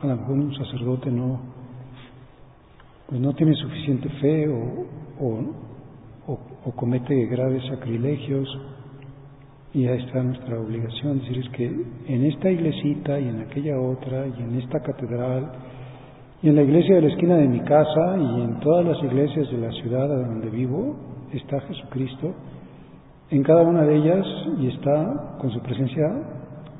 a 0.00 0.06
lo 0.06 0.16
mejor 0.16 0.32
un 0.34 0.54
sacerdote 0.54 1.10
no, 1.10 1.51
pues 3.12 3.20
no 3.20 3.34
tiene 3.34 3.54
suficiente 3.56 4.08
fe 4.22 4.48
o, 4.48 4.86
o, 6.26 6.72
comete 6.74 7.26
graves 7.26 7.62
sacrilegios 7.68 8.48
y 9.74 9.86
ahí 9.86 10.02
está 10.02 10.22
nuestra 10.22 10.58
obligación, 10.58 11.18
decir, 11.18 11.36
es 11.40 11.48
que 11.50 11.66
en 11.66 12.24
esta 12.24 12.50
iglesita 12.50 13.20
y 13.20 13.28
en 13.28 13.40
aquella 13.40 13.78
otra 13.78 14.26
y 14.28 14.42
en 14.42 14.58
esta 14.58 14.80
catedral 14.80 15.52
y 16.42 16.48
en 16.48 16.56
la 16.56 16.62
iglesia 16.62 16.94
de 16.94 17.02
la 17.02 17.08
esquina 17.08 17.36
de 17.36 17.48
mi 17.48 17.60
casa 17.60 18.16
y 18.16 18.40
en 18.40 18.60
todas 18.60 18.86
las 18.86 19.04
iglesias 19.04 19.50
de 19.50 19.58
la 19.58 19.72
ciudad 19.72 20.08
donde 20.08 20.48
vivo 20.48 20.96
está 21.34 21.60
Jesucristo, 21.60 22.32
en 23.28 23.42
cada 23.42 23.60
una 23.60 23.82
de 23.82 23.94
ellas 23.94 24.26
y 24.58 24.68
está 24.68 25.36
con 25.38 25.50
su 25.50 25.60
presencia 25.60 26.08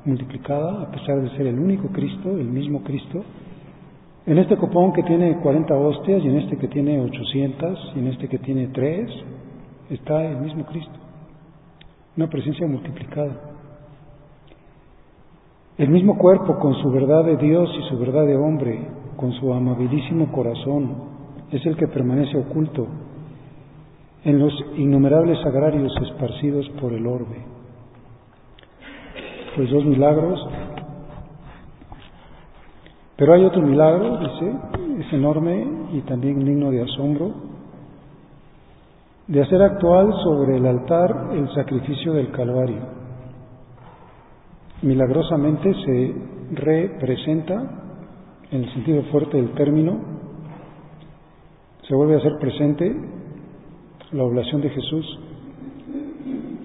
multiplicada, 0.03 0.81
a 0.81 0.89
pesar 0.89 1.21
de 1.21 1.29
ser 1.37 1.45
el 1.45 1.59
único 1.59 1.89
Cristo, 1.89 2.31
el 2.39 2.47
mismo 2.47 2.81
Cristo, 2.81 3.23
en 4.25 4.37
este 4.37 4.57
copón 4.57 4.93
que 4.93 5.03
tiene 5.03 5.37
40 5.39 5.73
hostias 5.75 6.23
y 6.23 6.27
en 6.27 6.37
este 6.37 6.57
que 6.57 6.67
tiene 6.67 6.99
800 6.99 7.93
y 7.95 7.99
en 7.99 8.07
este 8.07 8.27
que 8.27 8.39
tiene 8.39 8.67
3, 8.67 9.09
está 9.89 10.23
el 10.23 10.37
mismo 10.37 10.65
Cristo, 10.65 10.93
una 12.15 12.27
presencia 12.27 12.67
multiplicada. 12.67 13.51
El 15.77 15.89
mismo 15.89 16.17
cuerpo 16.17 16.59
con 16.59 16.75
su 16.75 16.91
verdad 16.91 17.25
de 17.25 17.37
Dios 17.37 17.69
y 17.79 17.89
su 17.89 17.97
verdad 17.97 18.25
de 18.25 18.37
hombre, 18.37 18.87
con 19.17 19.33
su 19.33 19.51
amabilísimo 19.53 20.31
corazón, 20.31 20.95
es 21.51 21.65
el 21.65 21.75
que 21.75 21.87
permanece 21.87 22.37
oculto 22.37 22.87
en 24.23 24.39
los 24.39 24.53
innumerables 24.77 25.37
agrarios 25.45 25.91
esparcidos 26.01 26.69
por 26.79 26.93
el 26.93 27.05
orbe 27.05 27.53
pues 29.55 29.69
dos 29.69 29.85
milagros. 29.85 30.39
Pero 33.23 33.35
hay 33.35 33.45
otro 33.45 33.61
milagro, 33.61 34.17
dice, 34.17 34.53
es 34.99 35.13
enorme 35.13 35.65
y 35.93 36.01
también 36.01 36.43
digno 36.43 36.71
de 36.71 36.81
asombro, 36.81 37.31
de 39.27 39.41
hacer 39.41 39.61
actual 39.61 40.13
sobre 40.25 40.57
el 40.57 40.65
altar 40.65 41.29
el 41.31 41.47
sacrificio 41.55 42.11
del 42.11 42.31
Calvario. 42.31 42.81
Milagrosamente 44.81 45.73
se 45.85 46.15
representa, 46.51 47.63
en 48.51 48.65
el 48.65 48.73
sentido 48.73 49.03
fuerte 49.03 49.37
del 49.37 49.53
término, 49.53 49.99
se 51.87 51.95
vuelve 51.95 52.15
a 52.15 52.17
hacer 52.17 52.33
presente 52.41 52.93
la 54.11 54.23
oblación 54.25 54.59
de 54.59 54.69
Jesús 54.69 55.19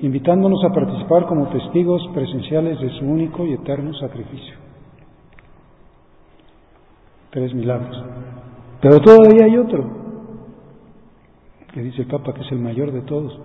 invitándonos 0.01 0.65
a 0.65 0.73
participar 0.73 1.27
como 1.27 1.51
testigos 1.51 2.03
presenciales 2.13 2.81
de 2.81 2.91
su 2.99 3.05
único 3.05 3.47
y 3.47 3.53
eterno 3.53 3.95
sacrificio. 3.95 4.68
Tres 7.31 7.55
milagros. 7.55 7.97
Pero 8.81 9.01
todavía 9.01 9.45
hay 9.47 9.57
otro, 9.57 9.85
que 11.73 11.83
dice 11.83 12.03
el 12.03 12.09
Papa 12.09 12.33
que 12.33 12.43
es 12.43 12.53
el 12.53 12.59
mayor 12.59 12.93
de 12.93 13.03
todos. 13.03 13.39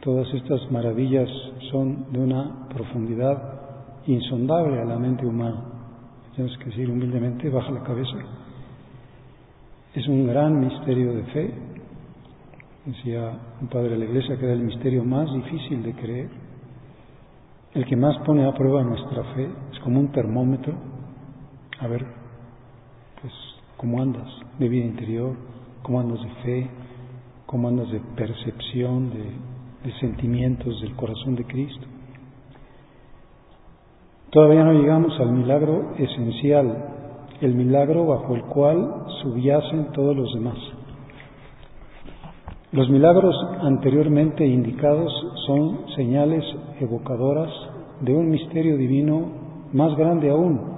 Todas 0.00 0.32
estas 0.34 0.70
maravillas 0.70 1.28
son 1.70 2.12
de 2.12 2.20
una 2.20 2.68
profundidad 2.68 3.60
insondable 4.06 4.80
a 4.80 4.84
la 4.84 4.98
mente 4.98 5.26
humana. 5.26 5.64
Tenemos 6.36 6.56
que 6.58 6.66
decir 6.66 6.90
humildemente, 6.90 7.48
baja 7.48 7.70
la 7.70 7.82
cabeza. 7.82 8.18
Es 9.94 10.06
un 10.08 10.26
gran 10.26 10.60
misterio 10.60 11.14
de 11.14 11.22
fe, 11.24 11.54
Decía 12.84 13.32
un 13.62 13.68
padre 13.68 13.90
de 13.90 13.98
la 13.98 14.04
iglesia 14.04 14.36
que 14.36 14.44
era 14.44 14.52
el 14.52 14.60
misterio 14.60 15.04
más 15.04 15.32
difícil 15.32 15.82
de 15.82 15.94
creer, 15.94 16.28
el 17.72 17.86
que 17.86 17.96
más 17.96 18.18
pone 18.26 18.46
a 18.46 18.52
prueba 18.52 18.82
nuestra 18.82 19.24
fe, 19.34 19.48
es 19.72 19.78
como 19.80 20.00
un 20.00 20.12
termómetro, 20.12 20.74
a 21.84 21.86
ver, 21.86 22.06
pues, 23.20 23.32
cómo 23.76 24.00
andas 24.00 24.26
de 24.58 24.68
vida 24.68 24.86
interior, 24.86 25.34
cómo 25.82 26.00
andas 26.00 26.18
de 26.22 26.30
fe, 26.42 26.70
cómo 27.44 27.68
andas 27.68 27.90
de 27.90 28.00
percepción, 28.16 29.10
de, 29.10 29.24
de 29.84 29.98
sentimientos 30.00 30.80
del 30.80 30.96
corazón 30.96 31.36
de 31.36 31.44
Cristo. 31.44 31.86
Todavía 34.30 34.64
no 34.64 34.72
llegamos 34.72 35.12
al 35.20 35.32
milagro 35.32 35.94
esencial, 35.98 36.88
el 37.42 37.54
milagro 37.54 38.06
bajo 38.06 38.34
el 38.34 38.44
cual 38.44 39.04
subyacen 39.22 39.92
todos 39.92 40.16
los 40.16 40.32
demás. 40.32 40.56
Los 42.72 42.88
milagros 42.88 43.36
anteriormente 43.60 44.46
indicados 44.46 45.12
son 45.46 45.86
señales 45.94 46.44
evocadoras 46.80 47.52
de 48.00 48.14
un 48.14 48.30
misterio 48.30 48.78
divino 48.78 49.28
más 49.72 49.94
grande 49.96 50.30
aún, 50.30 50.73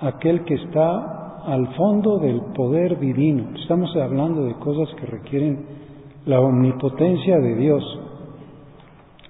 aquel 0.00 0.44
que 0.44 0.54
está 0.54 1.42
al 1.44 1.74
fondo 1.76 2.18
del 2.18 2.40
poder 2.54 2.98
divino. 2.98 3.50
Estamos 3.60 3.94
hablando 3.96 4.44
de 4.44 4.54
cosas 4.54 4.94
que 4.96 5.06
requieren 5.06 5.64
la 6.26 6.40
omnipotencia 6.40 7.38
de 7.38 7.54
Dios. 7.54 8.00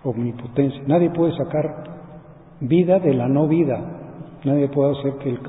Omnipotencia. 0.03 0.83
Nadie 0.87 1.11
puede 1.11 1.37
sacar 1.37 1.85
vida 2.61 2.99
de 2.99 3.15
la 3.15 3.29
no 3.29 3.47
vida. 3.47 3.79
Nadie 4.45 4.69
puede 4.69 4.99
hacer 4.99 5.15
que 5.19 5.29
el 5.29 5.41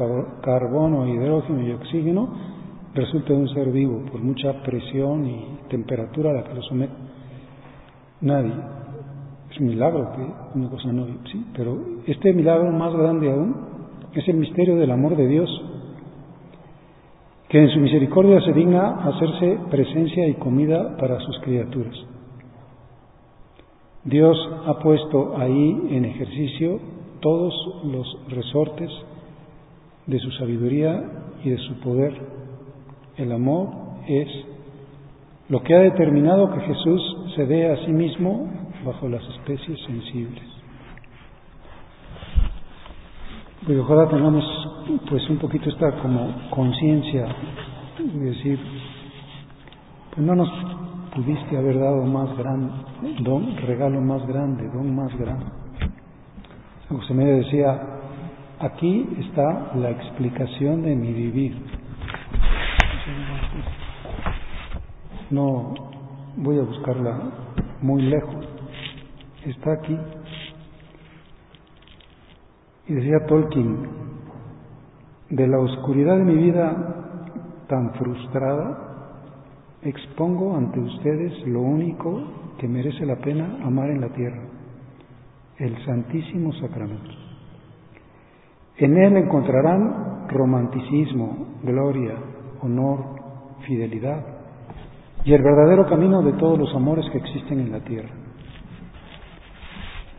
carbono, 0.42 1.08
hidrógeno 1.08 1.62
y 1.62 1.72
oxígeno 1.72 2.30
resulte 2.94 3.34
un 3.34 3.48
ser 3.50 3.72
vivo 3.72 4.04
por 4.12 4.22
mucha 4.22 4.62
presión 4.64 5.26
y 5.26 5.60
temperatura 5.70 6.32
a 6.32 6.34
la 6.34 6.44
que 6.44 6.54
lo 6.54 6.62
somete. 6.64 6.94
Nadie. 8.22 8.54
Es 9.52 9.60
un 9.60 9.68
milagro 9.68 10.12
que 10.14 10.58
una 10.60 10.70
cosa 10.70 10.92
no, 10.92 11.06
sí, 11.32 11.46
pero 11.56 11.78
este 12.06 12.34
milagro 12.34 12.72
más 12.72 12.94
grande 12.94 13.32
aún 13.32 13.77
es 14.14 14.28
el 14.28 14.38
misterio 14.38 14.76
del 14.76 14.92
amor 14.92 15.16
de 15.16 15.28
Dios. 15.28 15.50
que 17.50 17.60
en 17.60 17.70
su 17.70 17.80
misericordia 17.80 18.42
se 18.42 18.52
digna 18.52 19.08
hacerse 19.08 19.58
presencia 19.72 20.28
y 20.28 20.34
comida 20.34 20.98
para 20.98 21.18
sus 21.22 21.40
criaturas. 21.40 21.96
Dios 24.04 24.38
ha 24.66 24.80
puesto 24.80 25.38
ahí 25.38 25.88
en 25.92 26.04
ejercicio 26.04 26.80
todos 27.22 27.54
los 27.86 28.18
resortes 28.30 28.90
de 30.06 30.20
su 30.20 30.32
sabiduría 30.32 31.04
y 31.44 31.50
de 31.52 31.58
su 31.58 31.80
poder. 31.80 32.14
El 33.18 33.32
amor 33.32 33.70
es 34.08 34.28
lo 35.50 35.62
que 35.64 35.74
ha 35.76 35.80
determinado 35.80 36.54
que 36.54 36.62
Jesús 36.62 37.18
se 37.36 37.46
dé 37.46 37.72
a 37.72 37.86
sí 37.86 37.92
mismo 37.92 38.50
bajo 38.86 39.08
las 39.08 39.24
especies 39.24 39.80
sensibles. 39.86 40.57
Pues 43.68 43.80
ojalá 43.80 44.08
tengamos 44.08 44.46
pues 45.10 45.30
un 45.30 45.40
poquito 45.40 45.70
esta 45.70 45.92
como 46.02 46.34
conciencia 46.52 47.28
de 48.00 48.20
decir, 48.30 48.58
pues 50.10 50.26
no 50.26 50.36
nos 50.36 50.50
pudiste 51.14 51.58
haber 51.58 51.78
dado 51.78 52.06
más 52.06 52.38
gran 52.38 52.72
don, 53.20 53.58
regalo 53.58 54.00
más 54.00 54.26
grande, 54.26 54.70
don 54.70 54.96
más 54.96 55.14
grande. 55.18 55.48
San 56.88 56.98
José 56.98 57.14
María 57.14 57.34
decía, 57.34 57.82
aquí 58.60 59.06
está 59.20 59.74
la 59.76 59.90
explicación 59.90 60.84
de 60.84 60.96
mi 60.96 61.12
vivir. 61.12 61.62
No 65.30 65.74
voy 66.38 66.58
a 66.58 66.62
buscarla 66.62 67.20
muy 67.82 68.02
lejos, 68.04 68.46
está 69.44 69.74
aquí. 69.74 69.98
Y 72.88 72.94
decía 72.94 73.26
Tolkien, 73.26 73.78
de 75.30 75.48
la 75.48 75.60
oscuridad 75.60 76.18
de 76.18 76.24
mi 76.24 76.36
vida 76.36 76.96
tan 77.68 77.94
frustrada, 77.96 78.78
expongo 79.82 80.56
ante 80.56 80.80
ustedes 80.80 81.46
lo 81.48 81.62
único 81.62 82.24
que 82.58 82.68
merece 82.68 83.06
la 83.06 83.18
pena 83.18 83.58
amar 83.64 83.90
en 83.90 84.02
la 84.02 84.10
tierra, 84.10 84.42
el 85.58 85.78
Santísimo 85.86 86.54
Sacramento. 86.54 87.12
En 88.78 88.98
él 88.98 89.18
encontrarán 89.18 90.28
romanticismo, 90.30 91.58
gloria, 91.64 92.14
honor, 92.62 93.00
fidelidad 93.66 94.24
y 95.26 95.34
el 95.34 95.42
verdadero 95.42 95.88
camino 95.88 96.22
de 96.22 96.34
todos 96.34 96.58
los 96.58 96.74
amores 96.74 97.06
que 97.12 97.18
existen 97.18 97.60
en 97.60 97.72
la 97.72 97.80
tierra. 97.82 98.27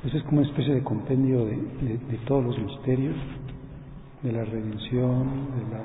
Pues 0.01 0.15
es 0.15 0.23
como 0.25 0.39
una 0.39 0.49
especie 0.49 0.75
de 0.75 0.83
compendio 0.83 1.45
de, 1.45 1.57
de 1.57 2.19
todos 2.27 2.45
los 2.45 2.59
misterios 2.59 3.17
de 4.23 4.33
la 4.33 4.45
redención, 4.45 5.49
de 5.57 5.77
la 5.77 5.85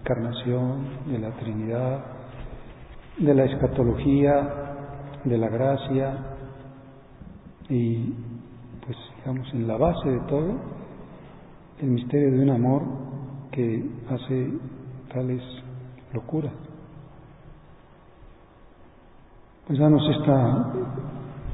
encarnación, 0.00 0.84
de 1.06 1.18
la 1.18 1.30
Trinidad, 1.32 2.04
de 3.18 3.34
la 3.34 3.44
escatología, 3.44 4.70
de 5.24 5.38
la 5.38 5.48
gracia 5.48 6.18
y 7.68 8.14
pues 8.84 8.96
digamos 9.18 9.52
en 9.52 9.68
la 9.68 9.76
base 9.76 10.08
de 10.08 10.20
todo 10.20 10.54
el 11.80 11.88
misterio 11.88 12.32
de 12.32 12.42
un 12.42 12.50
amor 12.50 12.82
que 13.52 13.84
hace 14.08 14.52
tales 15.12 15.42
locuras. 16.12 16.52
Pues 19.66 19.78
danos 19.78 20.02
esta, 20.18 20.72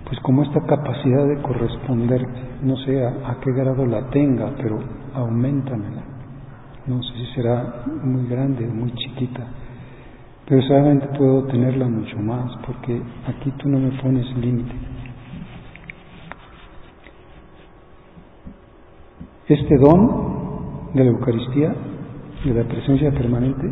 pues 0.09 0.21
como 0.21 0.45
esta 0.45 0.61
capacidad 0.61 1.27
de 1.27 1.43
corresponder, 1.43 2.25
no 2.63 2.77
sé 2.77 3.05
a, 3.05 3.31
a 3.31 3.41
qué 3.41 3.53
grado 3.53 3.85
la 3.87 4.09
tenga, 4.11 4.53
pero 4.57 4.79
aumentamela. 5.15 6.03
No 6.87 7.03
sé 7.03 7.13
si 7.15 7.27
será 7.35 7.83
muy 8.05 8.29
grande 8.29 8.69
o 8.69 8.73
muy 8.73 8.93
chiquita, 8.93 9.43
pero 10.49 10.63
solamente 10.63 11.09
puedo 11.19 11.45
tenerla 11.47 11.89
mucho 11.89 12.17
más, 12.19 12.53
porque 12.65 13.03
aquí 13.27 13.51
tú 13.59 13.69
no 13.69 13.81
me 13.81 13.91
pones 14.01 14.25
límite. 14.37 14.75
Este 19.49 19.77
don 19.79 20.93
de 20.95 21.05
la 21.05 21.11
Eucaristía, 21.11 21.75
de 22.45 22.55
la 22.55 22.65
presencia 22.69 23.11
permanente, 23.11 23.69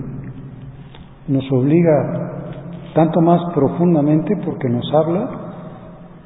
nos 1.28 1.44
obliga 1.52 2.32
tanto 2.94 3.20
más 3.20 3.40
profundamente 3.54 4.36
porque 4.44 4.68
nos 4.68 4.84
habla 4.92 5.43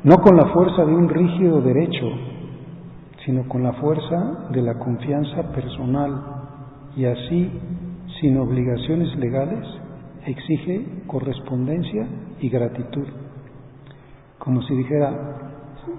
no 0.05 0.17
con 0.17 0.37
la 0.37 0.47
fuerza 0.53 0.85
de 0.85 0.95
un 0.95 1.09
rígido 1.09 1.61
derecho, 1.61 2.07
sino 3.25 3.49
con 3.49 3.63
la 3.63 3.73
fuerza 3.75 4.49
de 4.51 4.63
la 4.63 4.79
confianza 4.79 5.53
personal 5.53 6.23
y 6.97 7.05
así, 7.05 7.51
sin 8.21 8.39
obligaciones 8.39 9.15
legales, 9.17 9.67
exige 10.27 10.85
correspondencia 11.07 12.07
y 12.41 12.49
gratitud. 12.49 13.07
Como 14.39 14.63
si 14.63 14.75
dijera, 14.75 15.53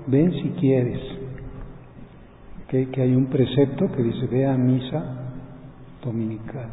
ven 0.07 0.31
si 0.31 0.49
quieres, 0.59 0.99
que, 2.69 3.01
hay 3.01 3.15
un 3.15 3.25
precepto 3.25 3.91
que 3.91 4.03
dice, 4.03 4.27
ve 4.27 4.45
a 4.45 4.55
misa 4.55 5.03
dominical. 6.03 6.69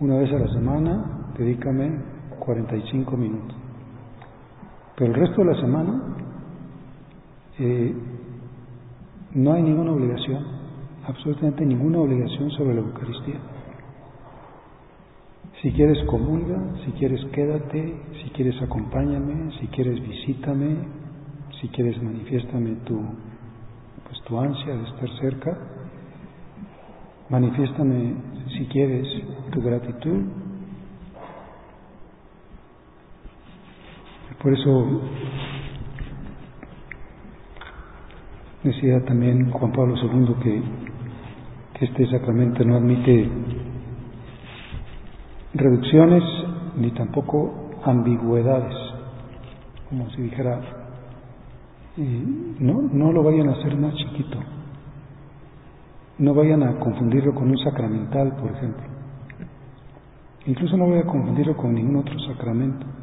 Una 0.00 0.18
vez 0.18 0.32
a 0.32 0.38
la 0.38 0.48
semana, 0.52 1.32
dedícame 1.36 1.90
45 2.38 3.16
minutos. 3.16 3.57
Pero 4.98 5.12
el 5.12 5.20
resto 5.20 5.42
de 5.42 5.54
la 5.54 5.60
semana 5.60 6.02
eh, 7.60 7.94
no 9.34 9.52
hay 9.52 9.62
ninguna 9.62 9.92
obligación, 9.92 10.44
absolutamente 11.06 11.64
ninguna 11.64 12.00
obligación 12.00 12.50
sobre 12.50 12.74
la 12.74 12.80
Eucaristía. 12.80 13.38
Si 15.62 15.70
quieres 15.70 16.04
comulga, 16.06 16.58
si 16.84 16.90
quieres 16.92 17.24
quédate, 17.26 17.94
si 18.22 18.30
quieres 18.30 18.60
acompáñame, 18.60 19.52
si 19.60 19.68
quieres 19.68 20.02
visítame, 20.02 20.78
si 21.60 21.68
quieres 21.68 22.02
manifiéstame 22.02 22.76
tu, 22.84 23.00
pues, 24.08 24.20
tu 24.24 24.36
ansia 24.36 24.74
de 24.74 24.82
estar 24.82 25.08
cerca, 25.20 25.58
manifiéstame 27.28 28.14
si 28.56 28.66
quieres 28.66 29.06
tu 29.52 29.62
gratitud. 29.62 30.24
Por 34.48 34.58
eso 34.58 35.00
decía 38.64 39.04
también 39.04 39.50
Juan 39.50 39.72
Pablo 39.72 39.94
II 39.94 40.34
que, 40.42 41.84
este 41.84 42.10
sacramento 42.10 42.64
no 42.64 42.76
admite 42.76 43.28
reducciones 45.52 46.22
ni 46.78 46.90
tampoco 46.92 47.72
ambigüedades, 47.84 48.74
como 49.90 50.08
si 50.12 50.22
dijera, 50.22 50.60
no, 52.58 52.88
no 52.90 53.12
lo 53.12 53.22
vayan 53.22 53.50
a 53.50 53.52
hacer 53.52 53.76
más 53.76 53.94
chiquito, 53.96 54.38
no 56.20 56.32
vayan 56.32 56.62
a 56.62 56.78
confundirlo 56.78 57.34
con 57.34 57.50
un 57.50 57.58
sacramental, 57.58 58.34
por 58.36 58.52
ejemplo. 58.52 58.84
Incluso 60.46 60.78
no 60.78 60.86
voy 60.86 61.00
a 61.00 61.04
confundirlo 61.04 61.54
con 61.54 61.74
ningún 61.74 61.96
otro 61.96 62.18
sacramento. 62.20 62.97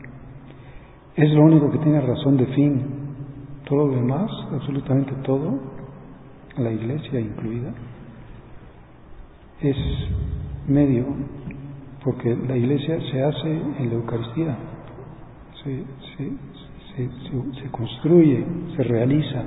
Es 1.16 1.32
lo 1.32 1.44
único 1.44 1.72
que 1.72 1.78
tiene 1.78 2.02
razón 2.02 2.38
de 2.38 2.46
fin. 2.48 2.82
Todo 3.68 3.88
lo 3.88 3.96
demás, 3.96 4.30
absolutamente 4.52 5.14
todo, 5.24 5.60
la 6.58 6.72
iglesia 6.72 7.20
incluida, 7.20 7.74
es 9.62 9.78
medio 10.68 11.06
porque 12.06 12.36
la 12.36 12.56
iglesia 12.56 13.00
se 13.12 13.24
hace 13.24 13.52
en 13.52 13.90
la 13.90 13.96
Eucaristía, 13.96 14.56
se, 15.64 15.84
se, 16.16 16.30
se, 16.96 17.62
se, 17.62 17.72
construye, 17.72 18.46
se 18.76 18.84
realiza, 18.84 19.44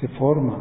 se 0.00 0.08
forma. 0.08 0.56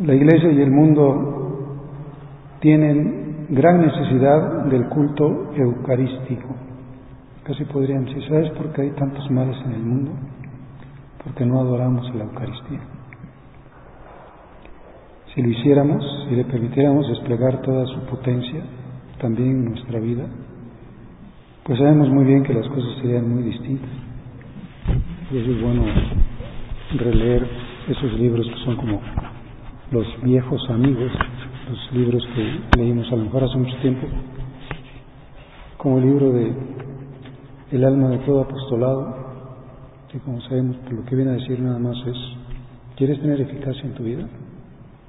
La 0.00 0.14
iglesia 0.14 0.52
y 0.52 0.60
el 0.60 0.70
mundo 0.70 1.78
tienen 2.60 3.23
gran 3.48 3.80
necesidad 3.80 4.64
del 4.64 4.88
culto 4.88 5.52
eucarístico. 5.54 6.48
Casi 7.44 7.64
podrían 7.64 8.04
decir, 8.06 8.26
¿sabes 8.28 8.50
por 8.52 8.72
qué 8.72 8.82
hay 8.82 8.90
tantos 8.92 9.30
males 9.30 9.56
en 9.66 9.72
el 9.72 9.82
mundo? 9.82 10.12
Porque 11.22 11.44
no 11.44 11.60
adoramos 11.60 12.14
la 12.14 12.24
Eucaristía. 12.24 12.80
Si 15.34 15.42
lo 15.42 15.48
hiciéramos, 15.48 16.04
si 16.28 16.36
le 16.36 16.44
permitiéramos 16.44 17.08
desplegar 17.08 17.60
toda 17.62 17.86
su 17.86 18.00
potencia 18.06 18.62
también 19.20 19.50
en 19.50 19.64
nuestra 19.70 19.98
vida, 19.98 20.26
pues 21.64 21.78
sabemos 21.78 22.08
muy 22.08 22.24
bien 22.24 22.44
que 22.44 22.54
las 22.54 22.68
cosas 22.68 22.96
serían 23.00 23.28
muy 23.28 23.42
distintas. 23.42 23.90
Y 25.30 25.38
eso 25.38 25.50
es 25.50 25.62
bueno 25.62 25.84
releer 26.96 27.46
esos 27.88 28.12
libros 28.14 28.46
que 28.46 28.64
son 28.64 28.76
como 28.76 29.00
los 29.90 30.06
viejos 30.22 30.60
amigos, 30.70 31.10
los 31.68 31.92
libros 31.92 32.26
que 32.34 32.78
leímos 32.78 33.06
a 33.12 33.16
lo 33.16 33.24
mejor 33.24 33.44
hace 33.44 33.56
mucho 33.56 33.76
tiempo, 33.78 34.06
como 35.76 35.98
el 35.98 36.04
libro 36.04 36.32
de 36.32 36.52
El 37.72 37.84
alma 37.84 38.08
de 38.10 38.18
todo 38.18 38.42
apostolado, 38.42 39.16
que 40.10 40.18
como 40.20 40.40
sabemos, 40.42 40.76
lo 40.90 41.04
que 41.04 41.16
viene 41.16 41.32
a 41.32 41.34
decir 41.34 41.60
nada 41.60 41.78
más 41.78 41.96
es, 42.06 42.16
¿quieres 42.96 43.20
tener 43.20 43.40
eficacia 43.40 43.82
en 43.82 43.94
tu 43.94 44.04
vida? 44.04 44.28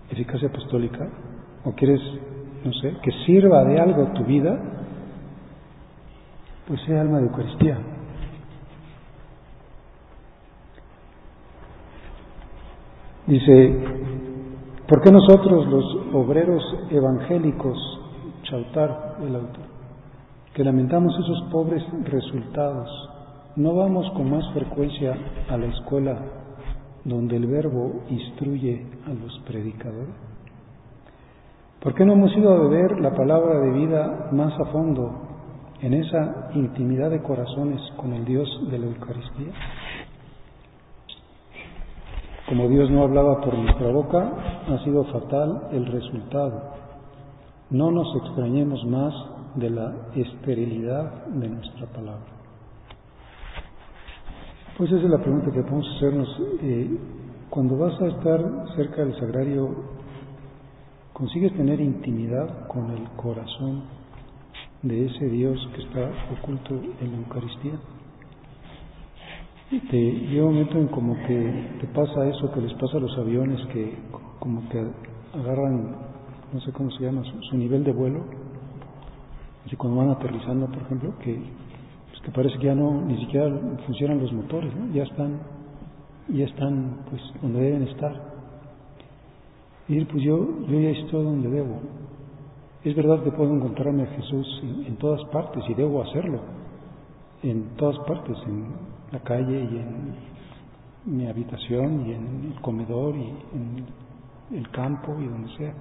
eficacia 0.09 0.47
apostólica, 0.47 1.07
o 1.63 1.71
quieres, 1.73 1.99
no 2.63 2.73
sé, 2.73 2.95
que 3.01 3.11
sirva 3.25 3.63
de 3.63 3.79
algo 3.79 4.07
tu 4.13 4.23
vida, 4.23 4.57
pues 6.67 6.81
sea 6.81 7.01
alma 7.01 7.19
de 7.19 7.25
Eucaristía. 7.25 7.77
Dice, 13.27 14.14
¿por 14.87 15.01
qué 15.01 15.11
nosotros 15.11 15.67
los 15.67 15.85
obreros 16.13 16.63
evangélicos, 16.89 17.77
Chautar, 18.43 19.17
el 19.21 19.35
autor, 19.35 19.65
que 20.53 20.63
lamentamos 20.63 21.13
esos 21.19 21.49
pobres 21.51 21.83
resultados, 22.03 22.89
no 23.55 23.73
vamos 23.73 24.09
con 24.11 24.29
más 24.29 24.43
frecuencia 24.53 25.17
a 25.49 25.57
la 25.57 25.65
escuela 25.65 26.17
donde 27.03 27.37
el 27.37 27.47
verbo 27.47 28.03
instruye 28.09 28.85
a 29.07 29.09
los 29.09 29.39
predicadores? 29.47 30.13
¿Por 31.81 31.93
qué 31.93 32.05
no 32.05 32.13
hemos 32.13 32.35
ido 32.35 32.51
a 32.51 32.67
beber 32.67 32.99
la 32.99 33.13
palabra 33.13 33.59
de 33.59 33.71
vida 33.71 34.29
más 34.31 34.59
a 34.59 34.65
fondo 34.71 35.11
en 35.81 35.93
esa 35.93 36.49
intimidad 36.55 37.11
de 37.11 37.21
corazones 37.21 37.79
con 37.97 38.13
el 38.13 38.25
Dios 38.25 38.49
de 38.71 38.79
la 38.79 38.87
Eucaristía? 38.87 39.53
Como 42.47 42.69
Dios 42.69 42.91
no 42.91 43.01
hablaba 43.01 43.41
por 43.41 43.57
nuestra 43.57 43.89
boca, 43.89 44.31
ha 44.67 44.83
sido 44.83 45.03
fatal 45.05 45.69
el 45.71 45.87
resultado. 45.87 46.61
No 47.71 47.89
nos 47.89 48.15
extrañemos 48.17 48.85
más 48.85 49.13
de 49.55 49.71
la 49.71 49.95
esterilidad 50.15 51.25
de 51.25 51.49
nuestra 51.49 51.87
palabra. 51.87 52.27
Pues 54.77 54.91
esa 54.91 55.03
es 55.03 55.09
la 55.09 55.17
pregunta 55.17 55.51
que 55.51 55.63
podemos 55.63 55.87
hacernos. 55.95 56.41
Eh, 56.61 56.99
cuando 57.49 57.77
vas 57.77 57.99
a 57.99 58.07
estar 58.07 58.41
cerca 58.75 59.03
del 59.03 59.17
sagrario, 59.19 59.69
¿consigues 61.13 61.51
tener 61.53 61.81
intimidad 61.81 62.67
con 62.67 62.91
el 62.91 63.09
corazón 63.15 63.85
de 64.83 65.07
ese 65.07 65.25
Dios 65.29 65.57
que 65.73 65.81
está 65.81 66.11
oculto 66.39 66.75
en 67.01 67.11
la 67.11 67.17
Eucaristía? 67.17 67.79
Te, 69.69 69.97
llega 69.97 70.45
un 70.45 70.53
momento 70.53 70.77
en 70.77 70.87
como 70.89 71.15
que 71.25 71.77
te 71.81 71.87
pasa 71.87 72.27
eso 72.27 72.51
que 72.51 72.61
les 72.61 72.73
pasa 72.75 72.97
a 72.97 72.99
los 72.99 73.17
aviones, 73.17 73.59
que 73.73 73.97
como 74.37 74.69
que 74.69 74.79
agarran, 75.33 75.95
no 76.53 76.61
sé 76.61 76.71
cómo 76.71 76.91
se 76.91 77.03
llama, 77.03 77.23
su, 77.49 77.57
nivel 77.57 77.83
de 77.83 77.91
vuelo. 77.91 78.23
Y 79.65 79.75
cuando 79.75 80.01
van 80.01 80.11
aterrizando, 80.11 80.67
por 80.67 80.83
ejemplo, 80.83 81.17
que, 81.17 81.41
pues 82.11 82.21
que 82.21 82.31
parece 82.31 82.59
que 82.59 82.67
ya 82.67 82.75
no, 82.75 83.01
ni 83.01 83.17
siquiera 83.21 83.49
funcionan 83.87 84.21
los 84.21 84.31
motores, 84.33 84.71
¿no? 84.75 84.93
ya 84.93 85.01
están, 85.01 85.39
ya 86.27 86.45
están 86.45 86.99
pues 87.09 87.23
donde 87.41 87.61
deben 87.61 87.87
estar. 87.87 88.13
Y 89.87 90.05
pues 90.05 90.23
yo, 90.23 90.67
yo 90.67 90.79
ya 90.79 90.89
estoy 90.89 91.23
donde 91.23 91.49
debo. 91.49 91.79
Es 92.83 92.95
verdad 92.95 93.23
que 93.23 93.31
puedo 93.31 93.51
encontrarme 93.55 94.03
a 94.03 94.07
Jesús 94.07 94.61
en, 94.61 94.85
en 94.85 94.95
todas 94.97 95.27
partes 95.31 95.63
y 95.67 95.73
debo 95.73 96.03
hacerlo, 96.03 96.39
en 97.41 97.75
todas 97.77 97.97
partes, 98.05 98.37
en, 98.45 98.94
la 99.11 99.19
calle 99.19 99.59
y 99.59 99.77
en 99.77 100.15
mi 101.05 101.27
habitación 101.27 102.07
y 102.07 102.13
en 102.13 102.51
el 102.53 102.61
comedor 102.61 103.15
y 103.15 103.29
en 103.53 103.85
el 104.57 104.69
campo 104.71 105.15
y 105.19 105.25
donde 105.25 105.55
sea. 105.57 105.73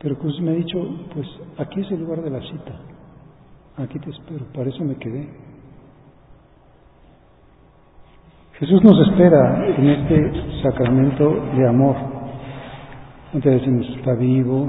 Pero 0.00 0.16
pues 0.18 0.40
me 0.40 0.52
ha 0.52 0.54
dicho, 0.54 0.78
pues 1.12 1.26
aquí 1.58 1.80
es 1.80 1.90
el 1.90 2.00
lugar 2.00 2.22
de 2.22 2.30
la 2.30 2.40
cita, 2.40 2.80
aquí 3.76 3.98
te 3.98 4.10
espero, 4.10 4.46
para 4.54 4.70
eso 4.70 4.84
me 4.84 4.94
quedé. 4.96 5.28
Jesús 8.58 8.82
nos 8.82 9.08
espera 9.08 9.66
en 9.68 9.88
este 9.88 10.62
sacramento 10.62 11.30
de 11.56 11.68
amor. 11.68 11.96
Te 13.40 13.50
decimos, 13.50 13.86
está 13.96 14.14
vivo, 14.14 14.68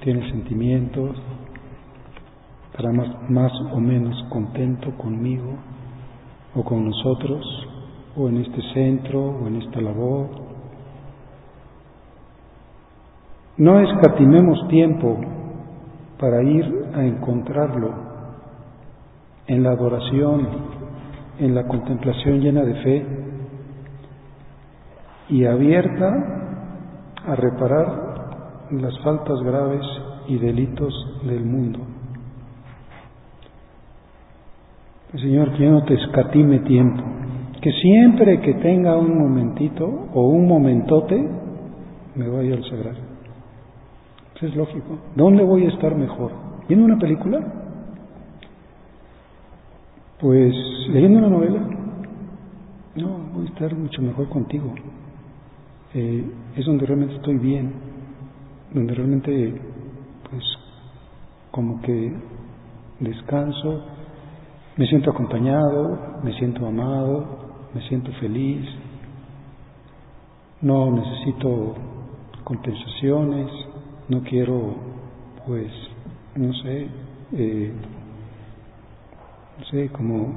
tiene 0.00 0.30
sentimientos, 0.30 1.16
estará 2.70 2.92
más, 2.92 3.30
más 3.30 3.52
o 3.72 3.80
menos 3.80 4.22
contento 4.30 4.96
conmigo, 4.96 5.58
o 6.54 6.62
con 6.64 6.86
nosotros, 6.86 7.44
o 8.16 8.28
en 8.28 8.38
este 8.38 8.60
centro, 8.74 9.20
o 9.20 9.46
en 9.46 9.62
esta 9.62 9.80
labor. 9.80 10.28
No 13.56 13.80
escatimemos 13.80 14.68
tiempo 14.68 15.18
para 16.18 16.42
ir 16.42 16.86
a 16.94 17.04
encontrarlo 17.04 17.90
en 19.46 19.62
la 19.62 19.70
adoración, 19.70 20.48
en 21.38 21.54
la 21.54 21.66
contemplación 21.66 22.40
llena 22.40 22.62
de 22.62 22.74
fe 22.82 23.06
y 25.30 25.44
abierta 25.44 26.38
a 27.26 27.34
reparar 27.34 28.68
las 28.70 28.98
faltas 29.00 29.40
graves 29.42 29.82
y 30.28 30.38
delitos 30.38 30.92
del 31.24 31.44
mundo. 31.44 31.87
Señor, 35.16 35.52
que 35.52 35.64
yo 35.64 35.70
no 35.70 35.84
te 35.84 35.94
escatime 35.94 36.58
tiempo, 36.60 37.02
que 37.62 37.72
siempre 37.72 38.40
que 38.40 38.54
tenga 38.54 38.96
un 38.96 39.18
momentito 39.18 40.08
o 40.12 40.28
un 40.28 40.46
momentote, 40.46 41.28
me 42.14 42.28
vaya 42.28 42.54
al 42.54 42.64
sagrario. 42.64 43.02
Eso 44.36 44.46
es 44.46 44.54
lógico. 44.54 44.98
¿Dónde 45.16 45.42
voy 45.44 45.64
a 45.64 45.68
estar 45.68 45.94
mejor? 45.96 46.32
¿Viendo 46.68 46.84
una 46.84 46.98
película? 46.98 47.40
Pues 50.20 50.54
leyendo 50.90 51.18
una 51.18 51.28
novela. 51.28 51.60
No, 52.96 53.18
voy 53.32 53.46
a 53.46 53.48
estar 53.48 53.74
mucho 53.74 54.02
mejor 54.02 54.28
contigo. 54.28 54.74
Eh, 55.94 56.24
es 56.54 56.66
donde 56.66 56.84
realmente 56.84 57.14
estoy 57.14 57.38
bien, 57.38 57.72
donde 58.74 58.94
realmente, 58.94 59.54
pues, 60.30 60.44
como 61.50 61.80
que 61.80 62.12
descanso, 63.00 63.84
me 64.78 64.86
siento 64.86 65.10
acompañado, 65.10 66.20
me 66.22 66.32
siento 66.38 66.64
amado, 66.64 67.26
me 67.74 67.86
siento 67.88 68.12
feliz, 68.20 68.64
no 70.62 70.92
necesito 70.92 71.74
compensaciones, 72.44 73.50
no 74.08 74.22
quiero, 74.22 74.76
pues, 75.44 75.72
no 76.36 76.52
sé, 76.62 76.88
eh, 77.32 77.72
no 79.58 79.64
sé, 79.66 79.88
como 79.90 80.36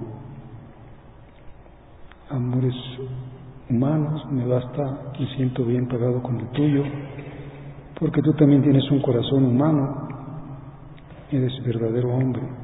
amores 2.32 2.76
humanos, 3.70 4.26
me 4.32 4.44
basta, 4.48 5.14
me 5.20 5.36
siento 5.36 5.66
bien 5.66 5.88
pagado 5.88 6.24
con 6.24 6.40
el 6.40 6.48
tuyo, 6.48 6.84
porque 8.00 8.24
tú 8.24 8.34
también 8.34 8.64
tienes 8.64 8.90
un 8.90 9.04
corazón 9.04 9.46
humano, 9.46 10.08
eres 11.30 11.54
verdadero 11.64 12.10
hombre. 12.10 12.61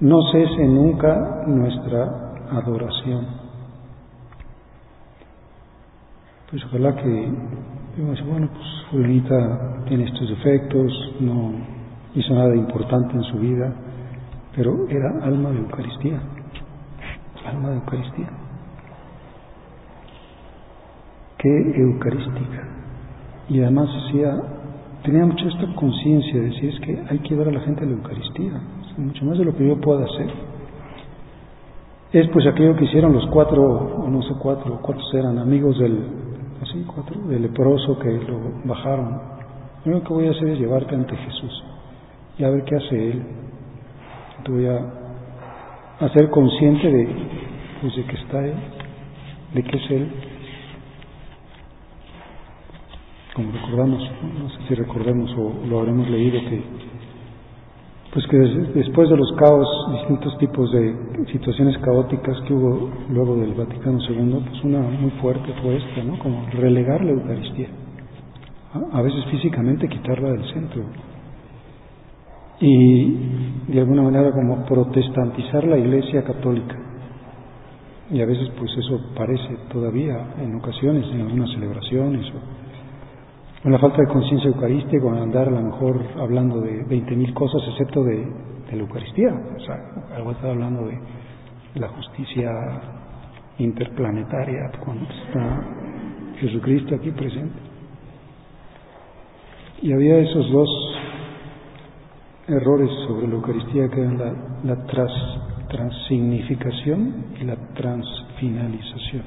No 0.00 0.18
cese 0.32 0.66
nunca 0.66 1.44
nuestra 1.46 2.32
adoración. 2.52 3.26
Pues 6.50 6.64
ojalá 6.64 6.96
que, 6.96 7.32
bueno, 8.24 8.48
pues 8.48 8.66
fulanita 8.90 9.84
tiene 9.86 10.04
estos 10.04 10.30
defectos, 10.30 10.90
no 11.20 11.52
hizo 12.14 12.34
nada 12.34 12.56
importante 12.56 13.14
en 13.14 13.22
su 13.24 13.38
vida, 13.40 13.74
pero 14.56 14.88
era 14.88 15.22
alma 15.22 15.50
de 15.50 15.58
Eucaristía, 15.58 16.18
alma 17.44 17.68
de 17.68 17.74
Eucaristía. 17.76 18.28
Qué 21.36 21.72
eucarística. 21.76 22.68
Y 23.50 23.60
además 23.60 23.90
decía, 24.06 24.34
tenía 25.04 25.26
mucha 25.26 25.44
esta 25.46 25.74
conciencia 25.74 26.40
de 26.40 26.46
decir, 26.46 26.70
es 26.70 26.80
que 26.80 27.04
hay 27.06 27.18
que 27.18 27.36
dar 27.36 27.48
a 27.48 27.52
la 27.52 27.60
gente 27.60 27.84
a 27.84 27.86
la 27.86 27.92
Eucaristía 27.92 28.60
mucho 28.98 29.24
más 29.24 29.38
de 29.38 29.44
lo 29.44 29.56
que 29.56 29.66
yo 29.66 29.80
pueda 29.80 30.04
hacer. 30.04 30.30
Es 32.12 32.26
pues 32.28 32.44
aquello 32.46 32.74
que 32.74 32.86
hicieron 32.86 33.12
los 33.12 33.26
cuatro, 33.26 33.62
o 33.62 34.08
no 34.08 34.22
sé 34.22 34.34
cuatro, 34.40 34.80
cuántos 34.82 35.12
eran 35.14 35.38
amigos 35.38 35.78
del, 35.78 35.96
así 36.60 36.84
cuatro, 36.92 37.20
del 37.28 37.42
leproso 37.42 37.98
que 37.98 38.10
lo 38.10 38.40
bajaron. 38.64 39.20
Lo 39.84 39.92
único 39.92 40.08
que 40.08 40.14
voy 40.14 40.26
a 40.26 40.30
hacer 40.32 40.48
es 40.48 40.58
llevarte 40.58 40.94
ante 40.94 41.16
Jesús 41.16 41.64
y 42.36 42.44
a 42.44 42.50
ver 42.50 42.64
qué 42.64 42.76
hace 42.76 43.10
Él. 43.12 43.22
Te 44.44 44.50
voy 44.50 44.66
a 44.66 44.80
hacer 46.00 46.30
consciente 46.30 46.90
de, 46.90 47.08
pues, 47.80 47.94
de 47.94 48.04
que 48.04 48.16
está 48.16 48.44
Él, 48.44 48.54
de 49.54 49.62
que 49.62 49.76
es 49.76 49.90
Él. 49.90 50.12
Como 53.34 53.52
recordamos, 53.52 54.10
no 54.40 54.50
sé 54.50 54.56
si 54.66 54.74
recordemos 54.74 55.30
o 55.38 55.66
lo 55.66 55.78
habremos 55.78 56.10
leído 56.10 56.40
que 56.40 56.89
pues 58.12 58.26
que 58.26 58.36
después 58.38 59.08
de 59.08 59.16
los 59.16 59.32
caos, 59.38 59.68
distintos 59.92 60.36
tipos 60.38 60.70
de 60.72 61.26
situaciones 61.32 61.78
caóticas 61.78 62.36
que 62.46 62.54
hubo 62.54 62.90
luego 63.08 63.36
del 63.36 63.54
Vaticano 63.54 63.98
II, 64.00 64.44
pues 64.48 64.64
una 64.64 64.80
muy 64.80 65.10
fuerte 65.22 65.52
fue 65.62 65.76
esta, 65.76 66.02
¿no? 66.02 66.18
Como 66.18 66.44
relegar 66.50 67.04
la 67.04 67.12
Eucaristía, 67.12 67.68
a 68.92 69.02
veces 69.02 69.24
físicamente 69.30 69.88
quitarla 69.88 70.30
del 70.32 70.44
centro 70.52 70.82
y 72.60 73.16
de 73.68 73.80
alguna 73.80 74.02
manera 74.02 74.32
como 74.32 74.64
protestantizar 74.66 75.64
la 75.64 75.78
Iglesia 75.78 76.24
católica. 76.24 76.76
Y 78.10 78.20
a 78.20 78.26
veces 78.26 78.50
pues 78.58 78.70
eso 78.76 79.00
parece 79.14 79.56
todavía 79.72 80.34
en 80.40 80.56
ocasiones, 80.56 81.06
en 81.12 81.20
algunas 81.20 81.50
celebraciones 81.50 82.26
Una 83.62 83.78
falta 83.78 83.98
de 83.98 84.08
conciencia 84.08 84.48
eucarística, 84.48 85.02
con 85.02 85.18
andar 85.18 85.46
a 85.46 85.50
lo 85.50 85.60
mejor 85.60 86.02
hablando 86.18 86.62
de 86.62 86.82
20.000 86.86 87.34
cosas, 87.34 87.60
excepto 87.68 88.02
de, 88.02 88.26
la 88.72 88.76
Eucaristía. 88.78 89.34
O 89.34 89.60
sea, 89.60 90.16
algo 90.16 90.30
está 90.30 90.48
hablando 90.48 90.86
de 90.86 90.98
la 91.74 91.88
justicia 91.88 92.50
interplanetaria 93.58 94.70
cuando 94.82 95.04
está 95.04 95.62
Jesucristo 96.38 96.94
aquí 96.94 97.10
presente. 97.10 97.58
Y 99.82 99.92
había 99.92 100.16
esos 100.20 100.50
dos 100.50 100.70
errores 102.48 102.90
sobre 103.06 103.28
la 103.28 103.34
Eucaristía 103.34 103.90
que 103.90 104.00
eran 104.00 104.16
la, 104.16 104.34
la 104.64 104.86
tras, 104.86 105.12
transignificación 105.68 107.26
y 107.38 107.44
la 107.44 107.56
transfinalización. 107.74 109.22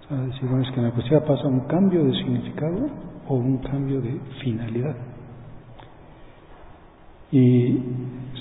O 0.00 0.08
sea, 0.08 0.16
decir, 0.22 0.48
bueno, 0.48 0.64
es 0.64 0.70
que 0.70 0.76
en 0.76 0.82
la 0.82 0.88
Eucaristía 0.88 1.24
pasa 1.24 1.46
un 1.46 1.68
cambio 1.68 2.02
de 2.02 2.12
significado 2.14 3.11
o 3.32 3.36
un 3.36 3.56
cambio 3.58 4.02
de 4.02 4.20
finalidad. 4.42 4.94
Y 7.30 7.78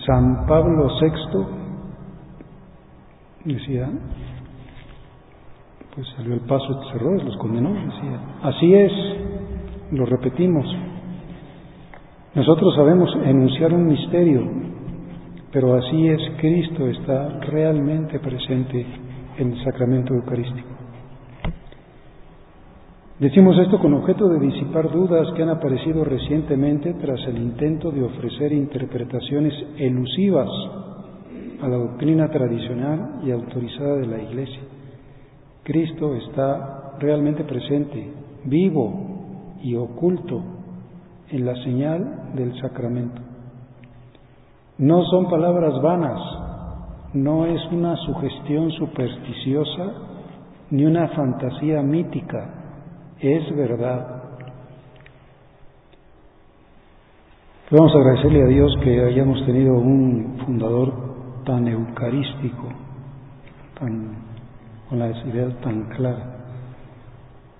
San 0.05 0.45
Pablo 0.45 0.89
VI 0.99 1.45
decía, 3.53 3.89
pues 5.95 6.07
salió 6.17 6.33
el 6.33 6.41
paso 6.41 6.73
de 6.73 6.89
errores, 6.95 7.23
los 7.23 7.37
condenó, 7.37 7.69
decía, 7.73 8.19
así 8.43 8.73
es, 8.73 8.91
lo 9.91 10.05
repetimos. 10.05 10.65
Nosotros 12.35 12.75
sabemos 12.75 13.15
enunciar 13.23 13.73
un 13.73 13.87
misterio, 13.87 14.41
pero 15.53 15.75
así 15.75 16.09
es, 16.09 16.19
Cristo 16.37 16.85
está 16.87 17.39
realmente 17.39 18.19
presente 18.19 18.85
en 19.37 19.53
el 19.53 19.63
sacramento 19.63 20.13
eucarístico. 20.13 20.70
Decimos 23.21 23.55
esto 23.59 23.77
con 23.77 23.93
objeto 23.93 24.29
de 24.29 24.39
disipar 24.39 24.89
dudas 24.89 25.31
que 25.35 25.43
han 25.43 25.49
aparecido 25.49 26.03
recientemente 26.03 26.95
tras 26.95 27.19
el 27.27 27.37
intento 27.37 27.91
de 27.91 28.01
ofrecer 28.01 28.51
interpretaciones 28.51 29.53
elusivas 29.77 30.49
a 31.61 31.67
la 31.67 31.77
doctrina 31.77 32.31
tradicional 32.31 33.21
y 33.23 33.29
autorizada 33.29 33.97
de 33.97 34.07
la 34.07 34.23
Iglesia. 34.23 34.61
Cristo 35.61 36.15
está 36.15 36.93
realmente 36.99 37.43
presente, 37.43 38.11
vivo 38.45 39.59
y 39.61 39.75
oculto 39.75 40.41
en 41.29 41.45
la 41.45 41.53
señal 41.63 42.33
del 42.33 42.59
sacramento. 42.59 43.21
No 44.79 45.03
son 45.11 45.29
palabras 45.29 45.79
vanas, 45.83 46.19
no 47.13 47.45
es 47.45 47.61
una 47.71 47.95
sugestión 47.97 48.71
supersticiosa 48.71 49.93
ni 50.71 50.85
una 50.85 51.07
fantasía 51.09 51.83
mítica, 51.83 52.60
es 53.21 53.55
verdad. 53.55 54.23
Vamos 57.69 57.95
a 57.95 57.99
agradecerle 57.99 58.43
a 58.43 58.47
Dios 58.47 58.75
que 58.83 59.01
hayamos 59.01 59.45
tenido 59.45 59.75
un 59.75 60.39
fundador 60.45 60.91
tan 61.45 61.67
eucarístico, 61.67 62.67
tan, 63.79 64.15
con 64.89 64.99
las 64.99 65.15
ideas 65.27 65.53
tan 65.61 65.83
claras, 65.95 66.27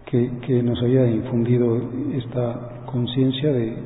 que, 0.05 0.61
nos 0.61 0.81
haya 0.83 1.07
infundido 1.07 1.79
esta 2.13 2.83
conciencia 2.85 3.53
de 3.53 3.77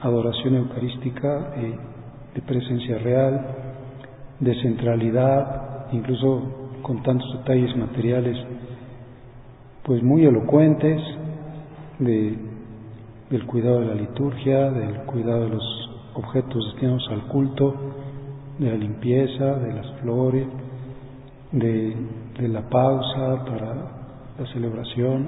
adoración 0.00 0.54
eucarística, 0.54 1.50
de, 1.50 1.78
de 2.34 2.42
presencia 2.46 2.96
real, 2.98 3.46
de 4.40 4.54
centralidad, 4.62 5.92
incluso 5.92 6.78
con 6.80 7.02
tantos 7.02 7.30
detalles 7.40 7.76
materiales 7.76 8.38
pues 9.88 10.02
muy 10.02 10.22
elocuentes 10.26 11.00
de, 11.98 12.36
del 13.30 13.46
cuidado 13.46 13.80
de 13.80 13.86
la 13.86 13.94
liturgia, 13.94 14.70
del 14.70 14.96
cuidado 15.06 15.44
de 15.44 15.48
los 15.48 15.90
objetos 16.12 16.62
destinados 16.72 17.08
al 17.10 17.22
culto, 17.22 17.74
de 18.58 18.68
la 18.70 18.76
limpieza, 18.76 19.54
de 19.54 19.72
las 19.72 19.90
flores, 20.02 20.46
de, 21.52 21.96
de 22.38 22.48
la 22.48 22.68
pausa 22.68 23.46
para 23.46 23.74
la 24.38 24.46
celebración, 24.52 25.26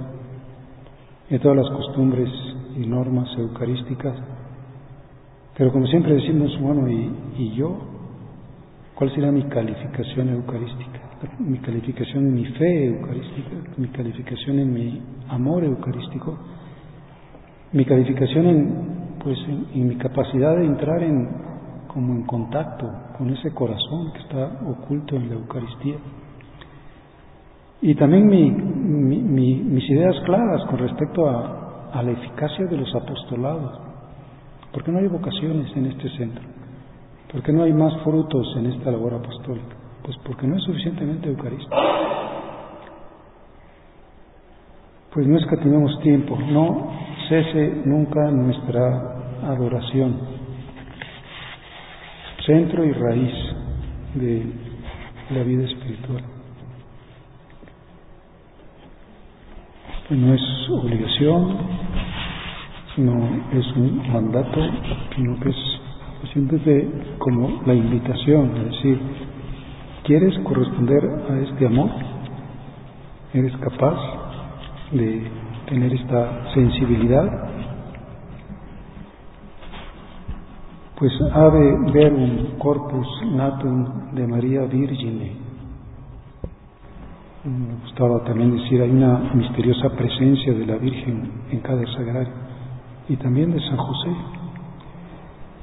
de 1.31 1.39
todas 1.39 1.57
las 1.57 1.71
costumbres 1.71 2.29
y 2.77 2.85
normas 2.87 3.31
eucarísticas. 3.39 4.15
Pero 5.57 5.73
como 5.73 5.87
siempre 5.87 6.17
decimos, 6.17 6.51
bueno, 6.61 6.87
¿y, 6.87 7.11
y 7.39 7.55
yo? 7.55 7.79
¿Cuál 8.95 9.11
será 9.15 9.33
mi 9.33 9.45
calificación 9.45 10.29
eucarística? 10.29 11.10
Mi 11.39 11.59
calificación 11.59 12.27
en 12.27 12.35
mi 12.35 12.45
fe 12.47 12.87
eucarística, 12.87 13.51
mi 13.77 13.89
calificación 13.89 14.59
en 14.59 14.73
mi 14.73 15.03
amor 15.29 15.65
eucarístico, 15.65 16.39
mi 17.73 17.85
calificación 17.85 18.47
en, 18.47 19.19
pues, 19.23 19.39
en, 19.75 19.89
mi 19.89 19.97
capacidad 19.97 20.57
de 20.57 20.65
entrar 20.65 21.03
en, 21.03 21.29
como 21.89 22.15
en 22.15 22.23
contacto 22.23 22.91
con 23.19 23.31
ese 23.31 23.53
corazón 23.53 24.13
que 24.13 24.21
está 24.21 24.61
oculto 24.67 25.17
en 25.17 25.29
la 25.29 25.35
Eucaristía. 25.35 25.97
Y 27.83 27.95
también 27.95 28.27
mi, 28.27 28.51
mi, 28.51 29.55
mis 29.57 29.91
ideas 29.91 30.17
claras 30.25 30.65
con 30.69 30.79
respecto 30.79 31.29
a, 31.29 31.91
a 31.93 32.03
la 32.03 32.11
eficacia 32.13 32.67
de 32.67 32.77
los 32.77 32.95
apostolados. 32.95 33.81
porque 34.73 34.93
no 34.93 34.99
hay 34.99 35.09
vocaciones 35.09 35.75
en 35.77 35.87
este 35.87 36.09
centro? 36.17 36.45
porque 37.33 37.53
no 37.53 37.63
hay 37.63 37.73
más 37.73 37.97
frutos 38.03 38.47
en 38.57 38.67
esta 38.67 38.91
labor 38.91 39.15
apostólica? 39.15 39.80
Pues 40.03 40.17
porque 40.25 40.47
no 40.47 40.57
es 40.57 40.63
suficientemente 40.65 41.29
eucarístico. 41.29 41.77
Pues 45.13 45.27
no 45.27 45.39
escatimemos 45.39 46.01
tiempo, 46.01 46.39
no 46.39 46.93
cese 47.29 47.83
nunca 47.85 48.31
nuestra 48.31 49.11
adoración, 49.43 50.21
centro 52.47 52.85
y 52.85 52.93
raíz 52.93 53.35
de 54.15 54.47
la 55.31 55.43
vida 55.43 55.65
espiritual. 55.65 56.23
No 60.11 60.35
es 60.35 60.43
obligación, 60.71 61.57
no 62.97 63.29
es 63.53 63.67
un 63.77 64.13
mandato, 64.13 64.61
sino 65.15 65.39
que 65.41 65.51
es 65.51 65.57
siempre 66.33 66.89
como 67.19 67.63
la 67.65 67.75
invitación, 67.75 68.57
es 68.57 68.65
decir, 68.73 69.01
¿Quieres 70.05 70.39
corresponder 70.45 71.05
a 71.31 71.39
este 71.41 71.67
amor? 71.67 71.91
¿Eres 73.35 73.55
capaz 73.59 73.99
de 74.93 75.31
tener 75.69 75.93
esta 75.93 76.53
sensibilidad? 76.55 77.51
Pues 80.99 81.13
ave 81.33 81.93
verum 81.93 82.59
corpus 82.59 83.07
natum 83.33 84.15
de 84.15 84.27
María 84.27 84.63
Virgine. 84.63 85.37
Me 87.45 87.75
gustaba 87.83 88.25
también 88.25 88.57
decir, 88.57 88.81
hay 88.81 88.91
una 88.91 89.31
misteriosa 89.35 89.91
presencia 89.91 90.55
de 90.55 90.67
la 90.67 90.77
Virgen 90.77 91.31
en 91.51 91.61
cada 91.61 91.87
sagrario 91.93 92.33
y 93.09 93.17
también 93.17 93.53
de 93.53 93.61
San 93.61 93.77
José. 93.77 94.11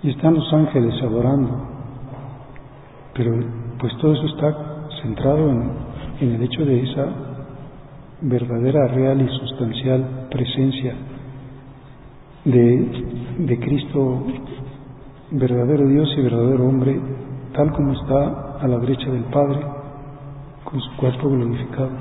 Y 0.04 0.12
están 0.12 0.36
los 0.36 0.54
ángeles 0.54 0.94
adorando, 1.02 1.68
pero 3.14 3.36
pues 3.80 3.96
todo 3.98 4.14
eso 4.14 4.26
está 4.26 4.88
centrado 5.02 5.50
en, 5.50 6.32
el 6.34 6.42
hecho 6.42 6.66
de 6.66 6.82
esa 6.82 7.06
verdadera, 8.22 8.88
real 8.88 9.22
y 9.22 9.28
sustancial 9.40 10.28
presencia 10.32 10.96
de, 12.46 13.60
Cristo, 13.60 14.24
verdadero 15.32 15.88
Dios 15.88 16.10
y 16.18 16.22
verdadero 16.22 16.68
hombre, 16.68 17.00
tal 17.54 17.72
como 17.74 17.94
está 17.94 18.58
a 18.60 18.68
la 18.68 18.80
derecha 18.80 19.12
del 19.12 19.26
Padre, 19.26 19.60
con 20.64 20.82
su 20.82 20.96
cuerpo 20.98 21.30
glorificado. 21.30 21.92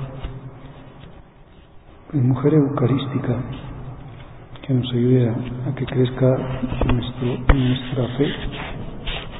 En 2.13 2.27
mujer 2.27 2.53
eucarística, 2.53 3.35
que 4.65 4.73
nos 4.73 4.91
ayude 4.93 5.29
a, 5.29 5.75
que 5.75 5.85
crezca 5.85 6.37
nuestra 6.85 8.07
fe, 8.17 8.27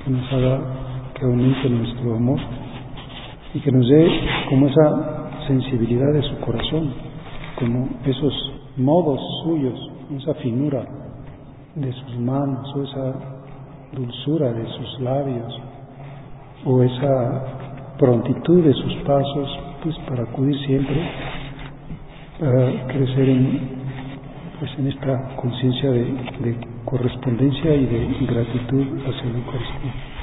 que 0.04 0.12
nos 0.12 0.34
haga 0.34 0.88
que 1.18 1.26
aumente 1.26 1.70
nuestro 1.70 2.16
amor 2.16 2.40
y 3.54 3.60
que 3.60 3.72
nos 3.72 3.88
dé 3.90 4.08
como 4.50 4.68
esa 4.68 5.48
sensibilidad 5.48 6.14
de 6.14 6.22
su 6.22 6.38
corazón, 6.40 6.94
como 7.58 7.90
esos 8.06 8.54
modos 8.78 9.20
suyos, 9.44 9.92
esa 10.18 10.34
finura 10.36 10.86
de 11.76 11.92
sus 11.92 12.20
manos 12.20 12.74
o 12.76 12.84
esa 12.84 13.14
dulzura 13.94 14.52
de 14.54 14.66
sus 14.68 15.00
labios 15.02 15.62
o 16.66 16.84
esa 16.84 17.44
prontitud 17.98 18.64
de 18.64 18.74
sus 18.74 18.94
pasos, 18.98 19.60
pues 19.84 19.96
para 20.08 20.24
acudir 20.24 20.58
siempre, 20.66 21.10
para 22.40 22.88
crecer 22.88 23.30
en, 23.30 23.60
pues 24.60 24.72
en 24.78 24.88
esta 24.88 25.36
conciencia 25.36 25.90
de, 25.90 26.04
de 26.04 26.58
correspondencia 26.86 27.74
y 27.74 27.86
de 27.86 28.26
gratitud 28.28 28.86
hacia 29.06 29.32
la 29.32 29.38
Eucaristía. 29.38 30.17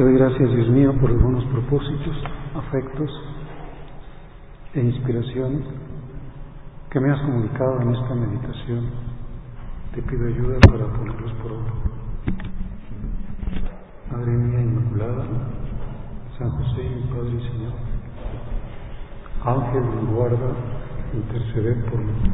Te 0.00 0.04
doy 0.04 0.14
gracias, 0.14 0.50
Dios 0.54 0.68
mío, 0.70 0.94
por 0.98 1.10
los 1.10 1.22
buenos 1.22 1.44
propósitos, 1.52 2.16
afectos 2.54 3.10
e 4.72 4.80
inspiraciones 4.80 5.60
que 6.90 7.00
me 7.00 7.10
has 7.10 7.20
comunicado 7.20 7.82
en 7.82 7.94
esta 7.94 8.14
meditación. 8.14 8.90
Te 9.94 10.00
pido 10.00 10.26
ayuda 10.26 10.58
para 10.70 10.86
ponerlos 10.86 11.32
por 11.42 11.52
obra. 11.52 11.72
Madre 14.10 14.30
mía 14.30 14.62
Inmaculada, 14.62 15.26
San 16.38 16.48
José, 16.48 16.82
mi 16.82 17.02
Padre 17.14 17.34
y 17.34 17.48
Señor, 17.50 17.72
Ángel 19.44 19.82
mi 19.82 20.14
guarda, 20.14 20.50
interceder 21.12 21.84
por 21.90 21.98
mí. 21.98 22.30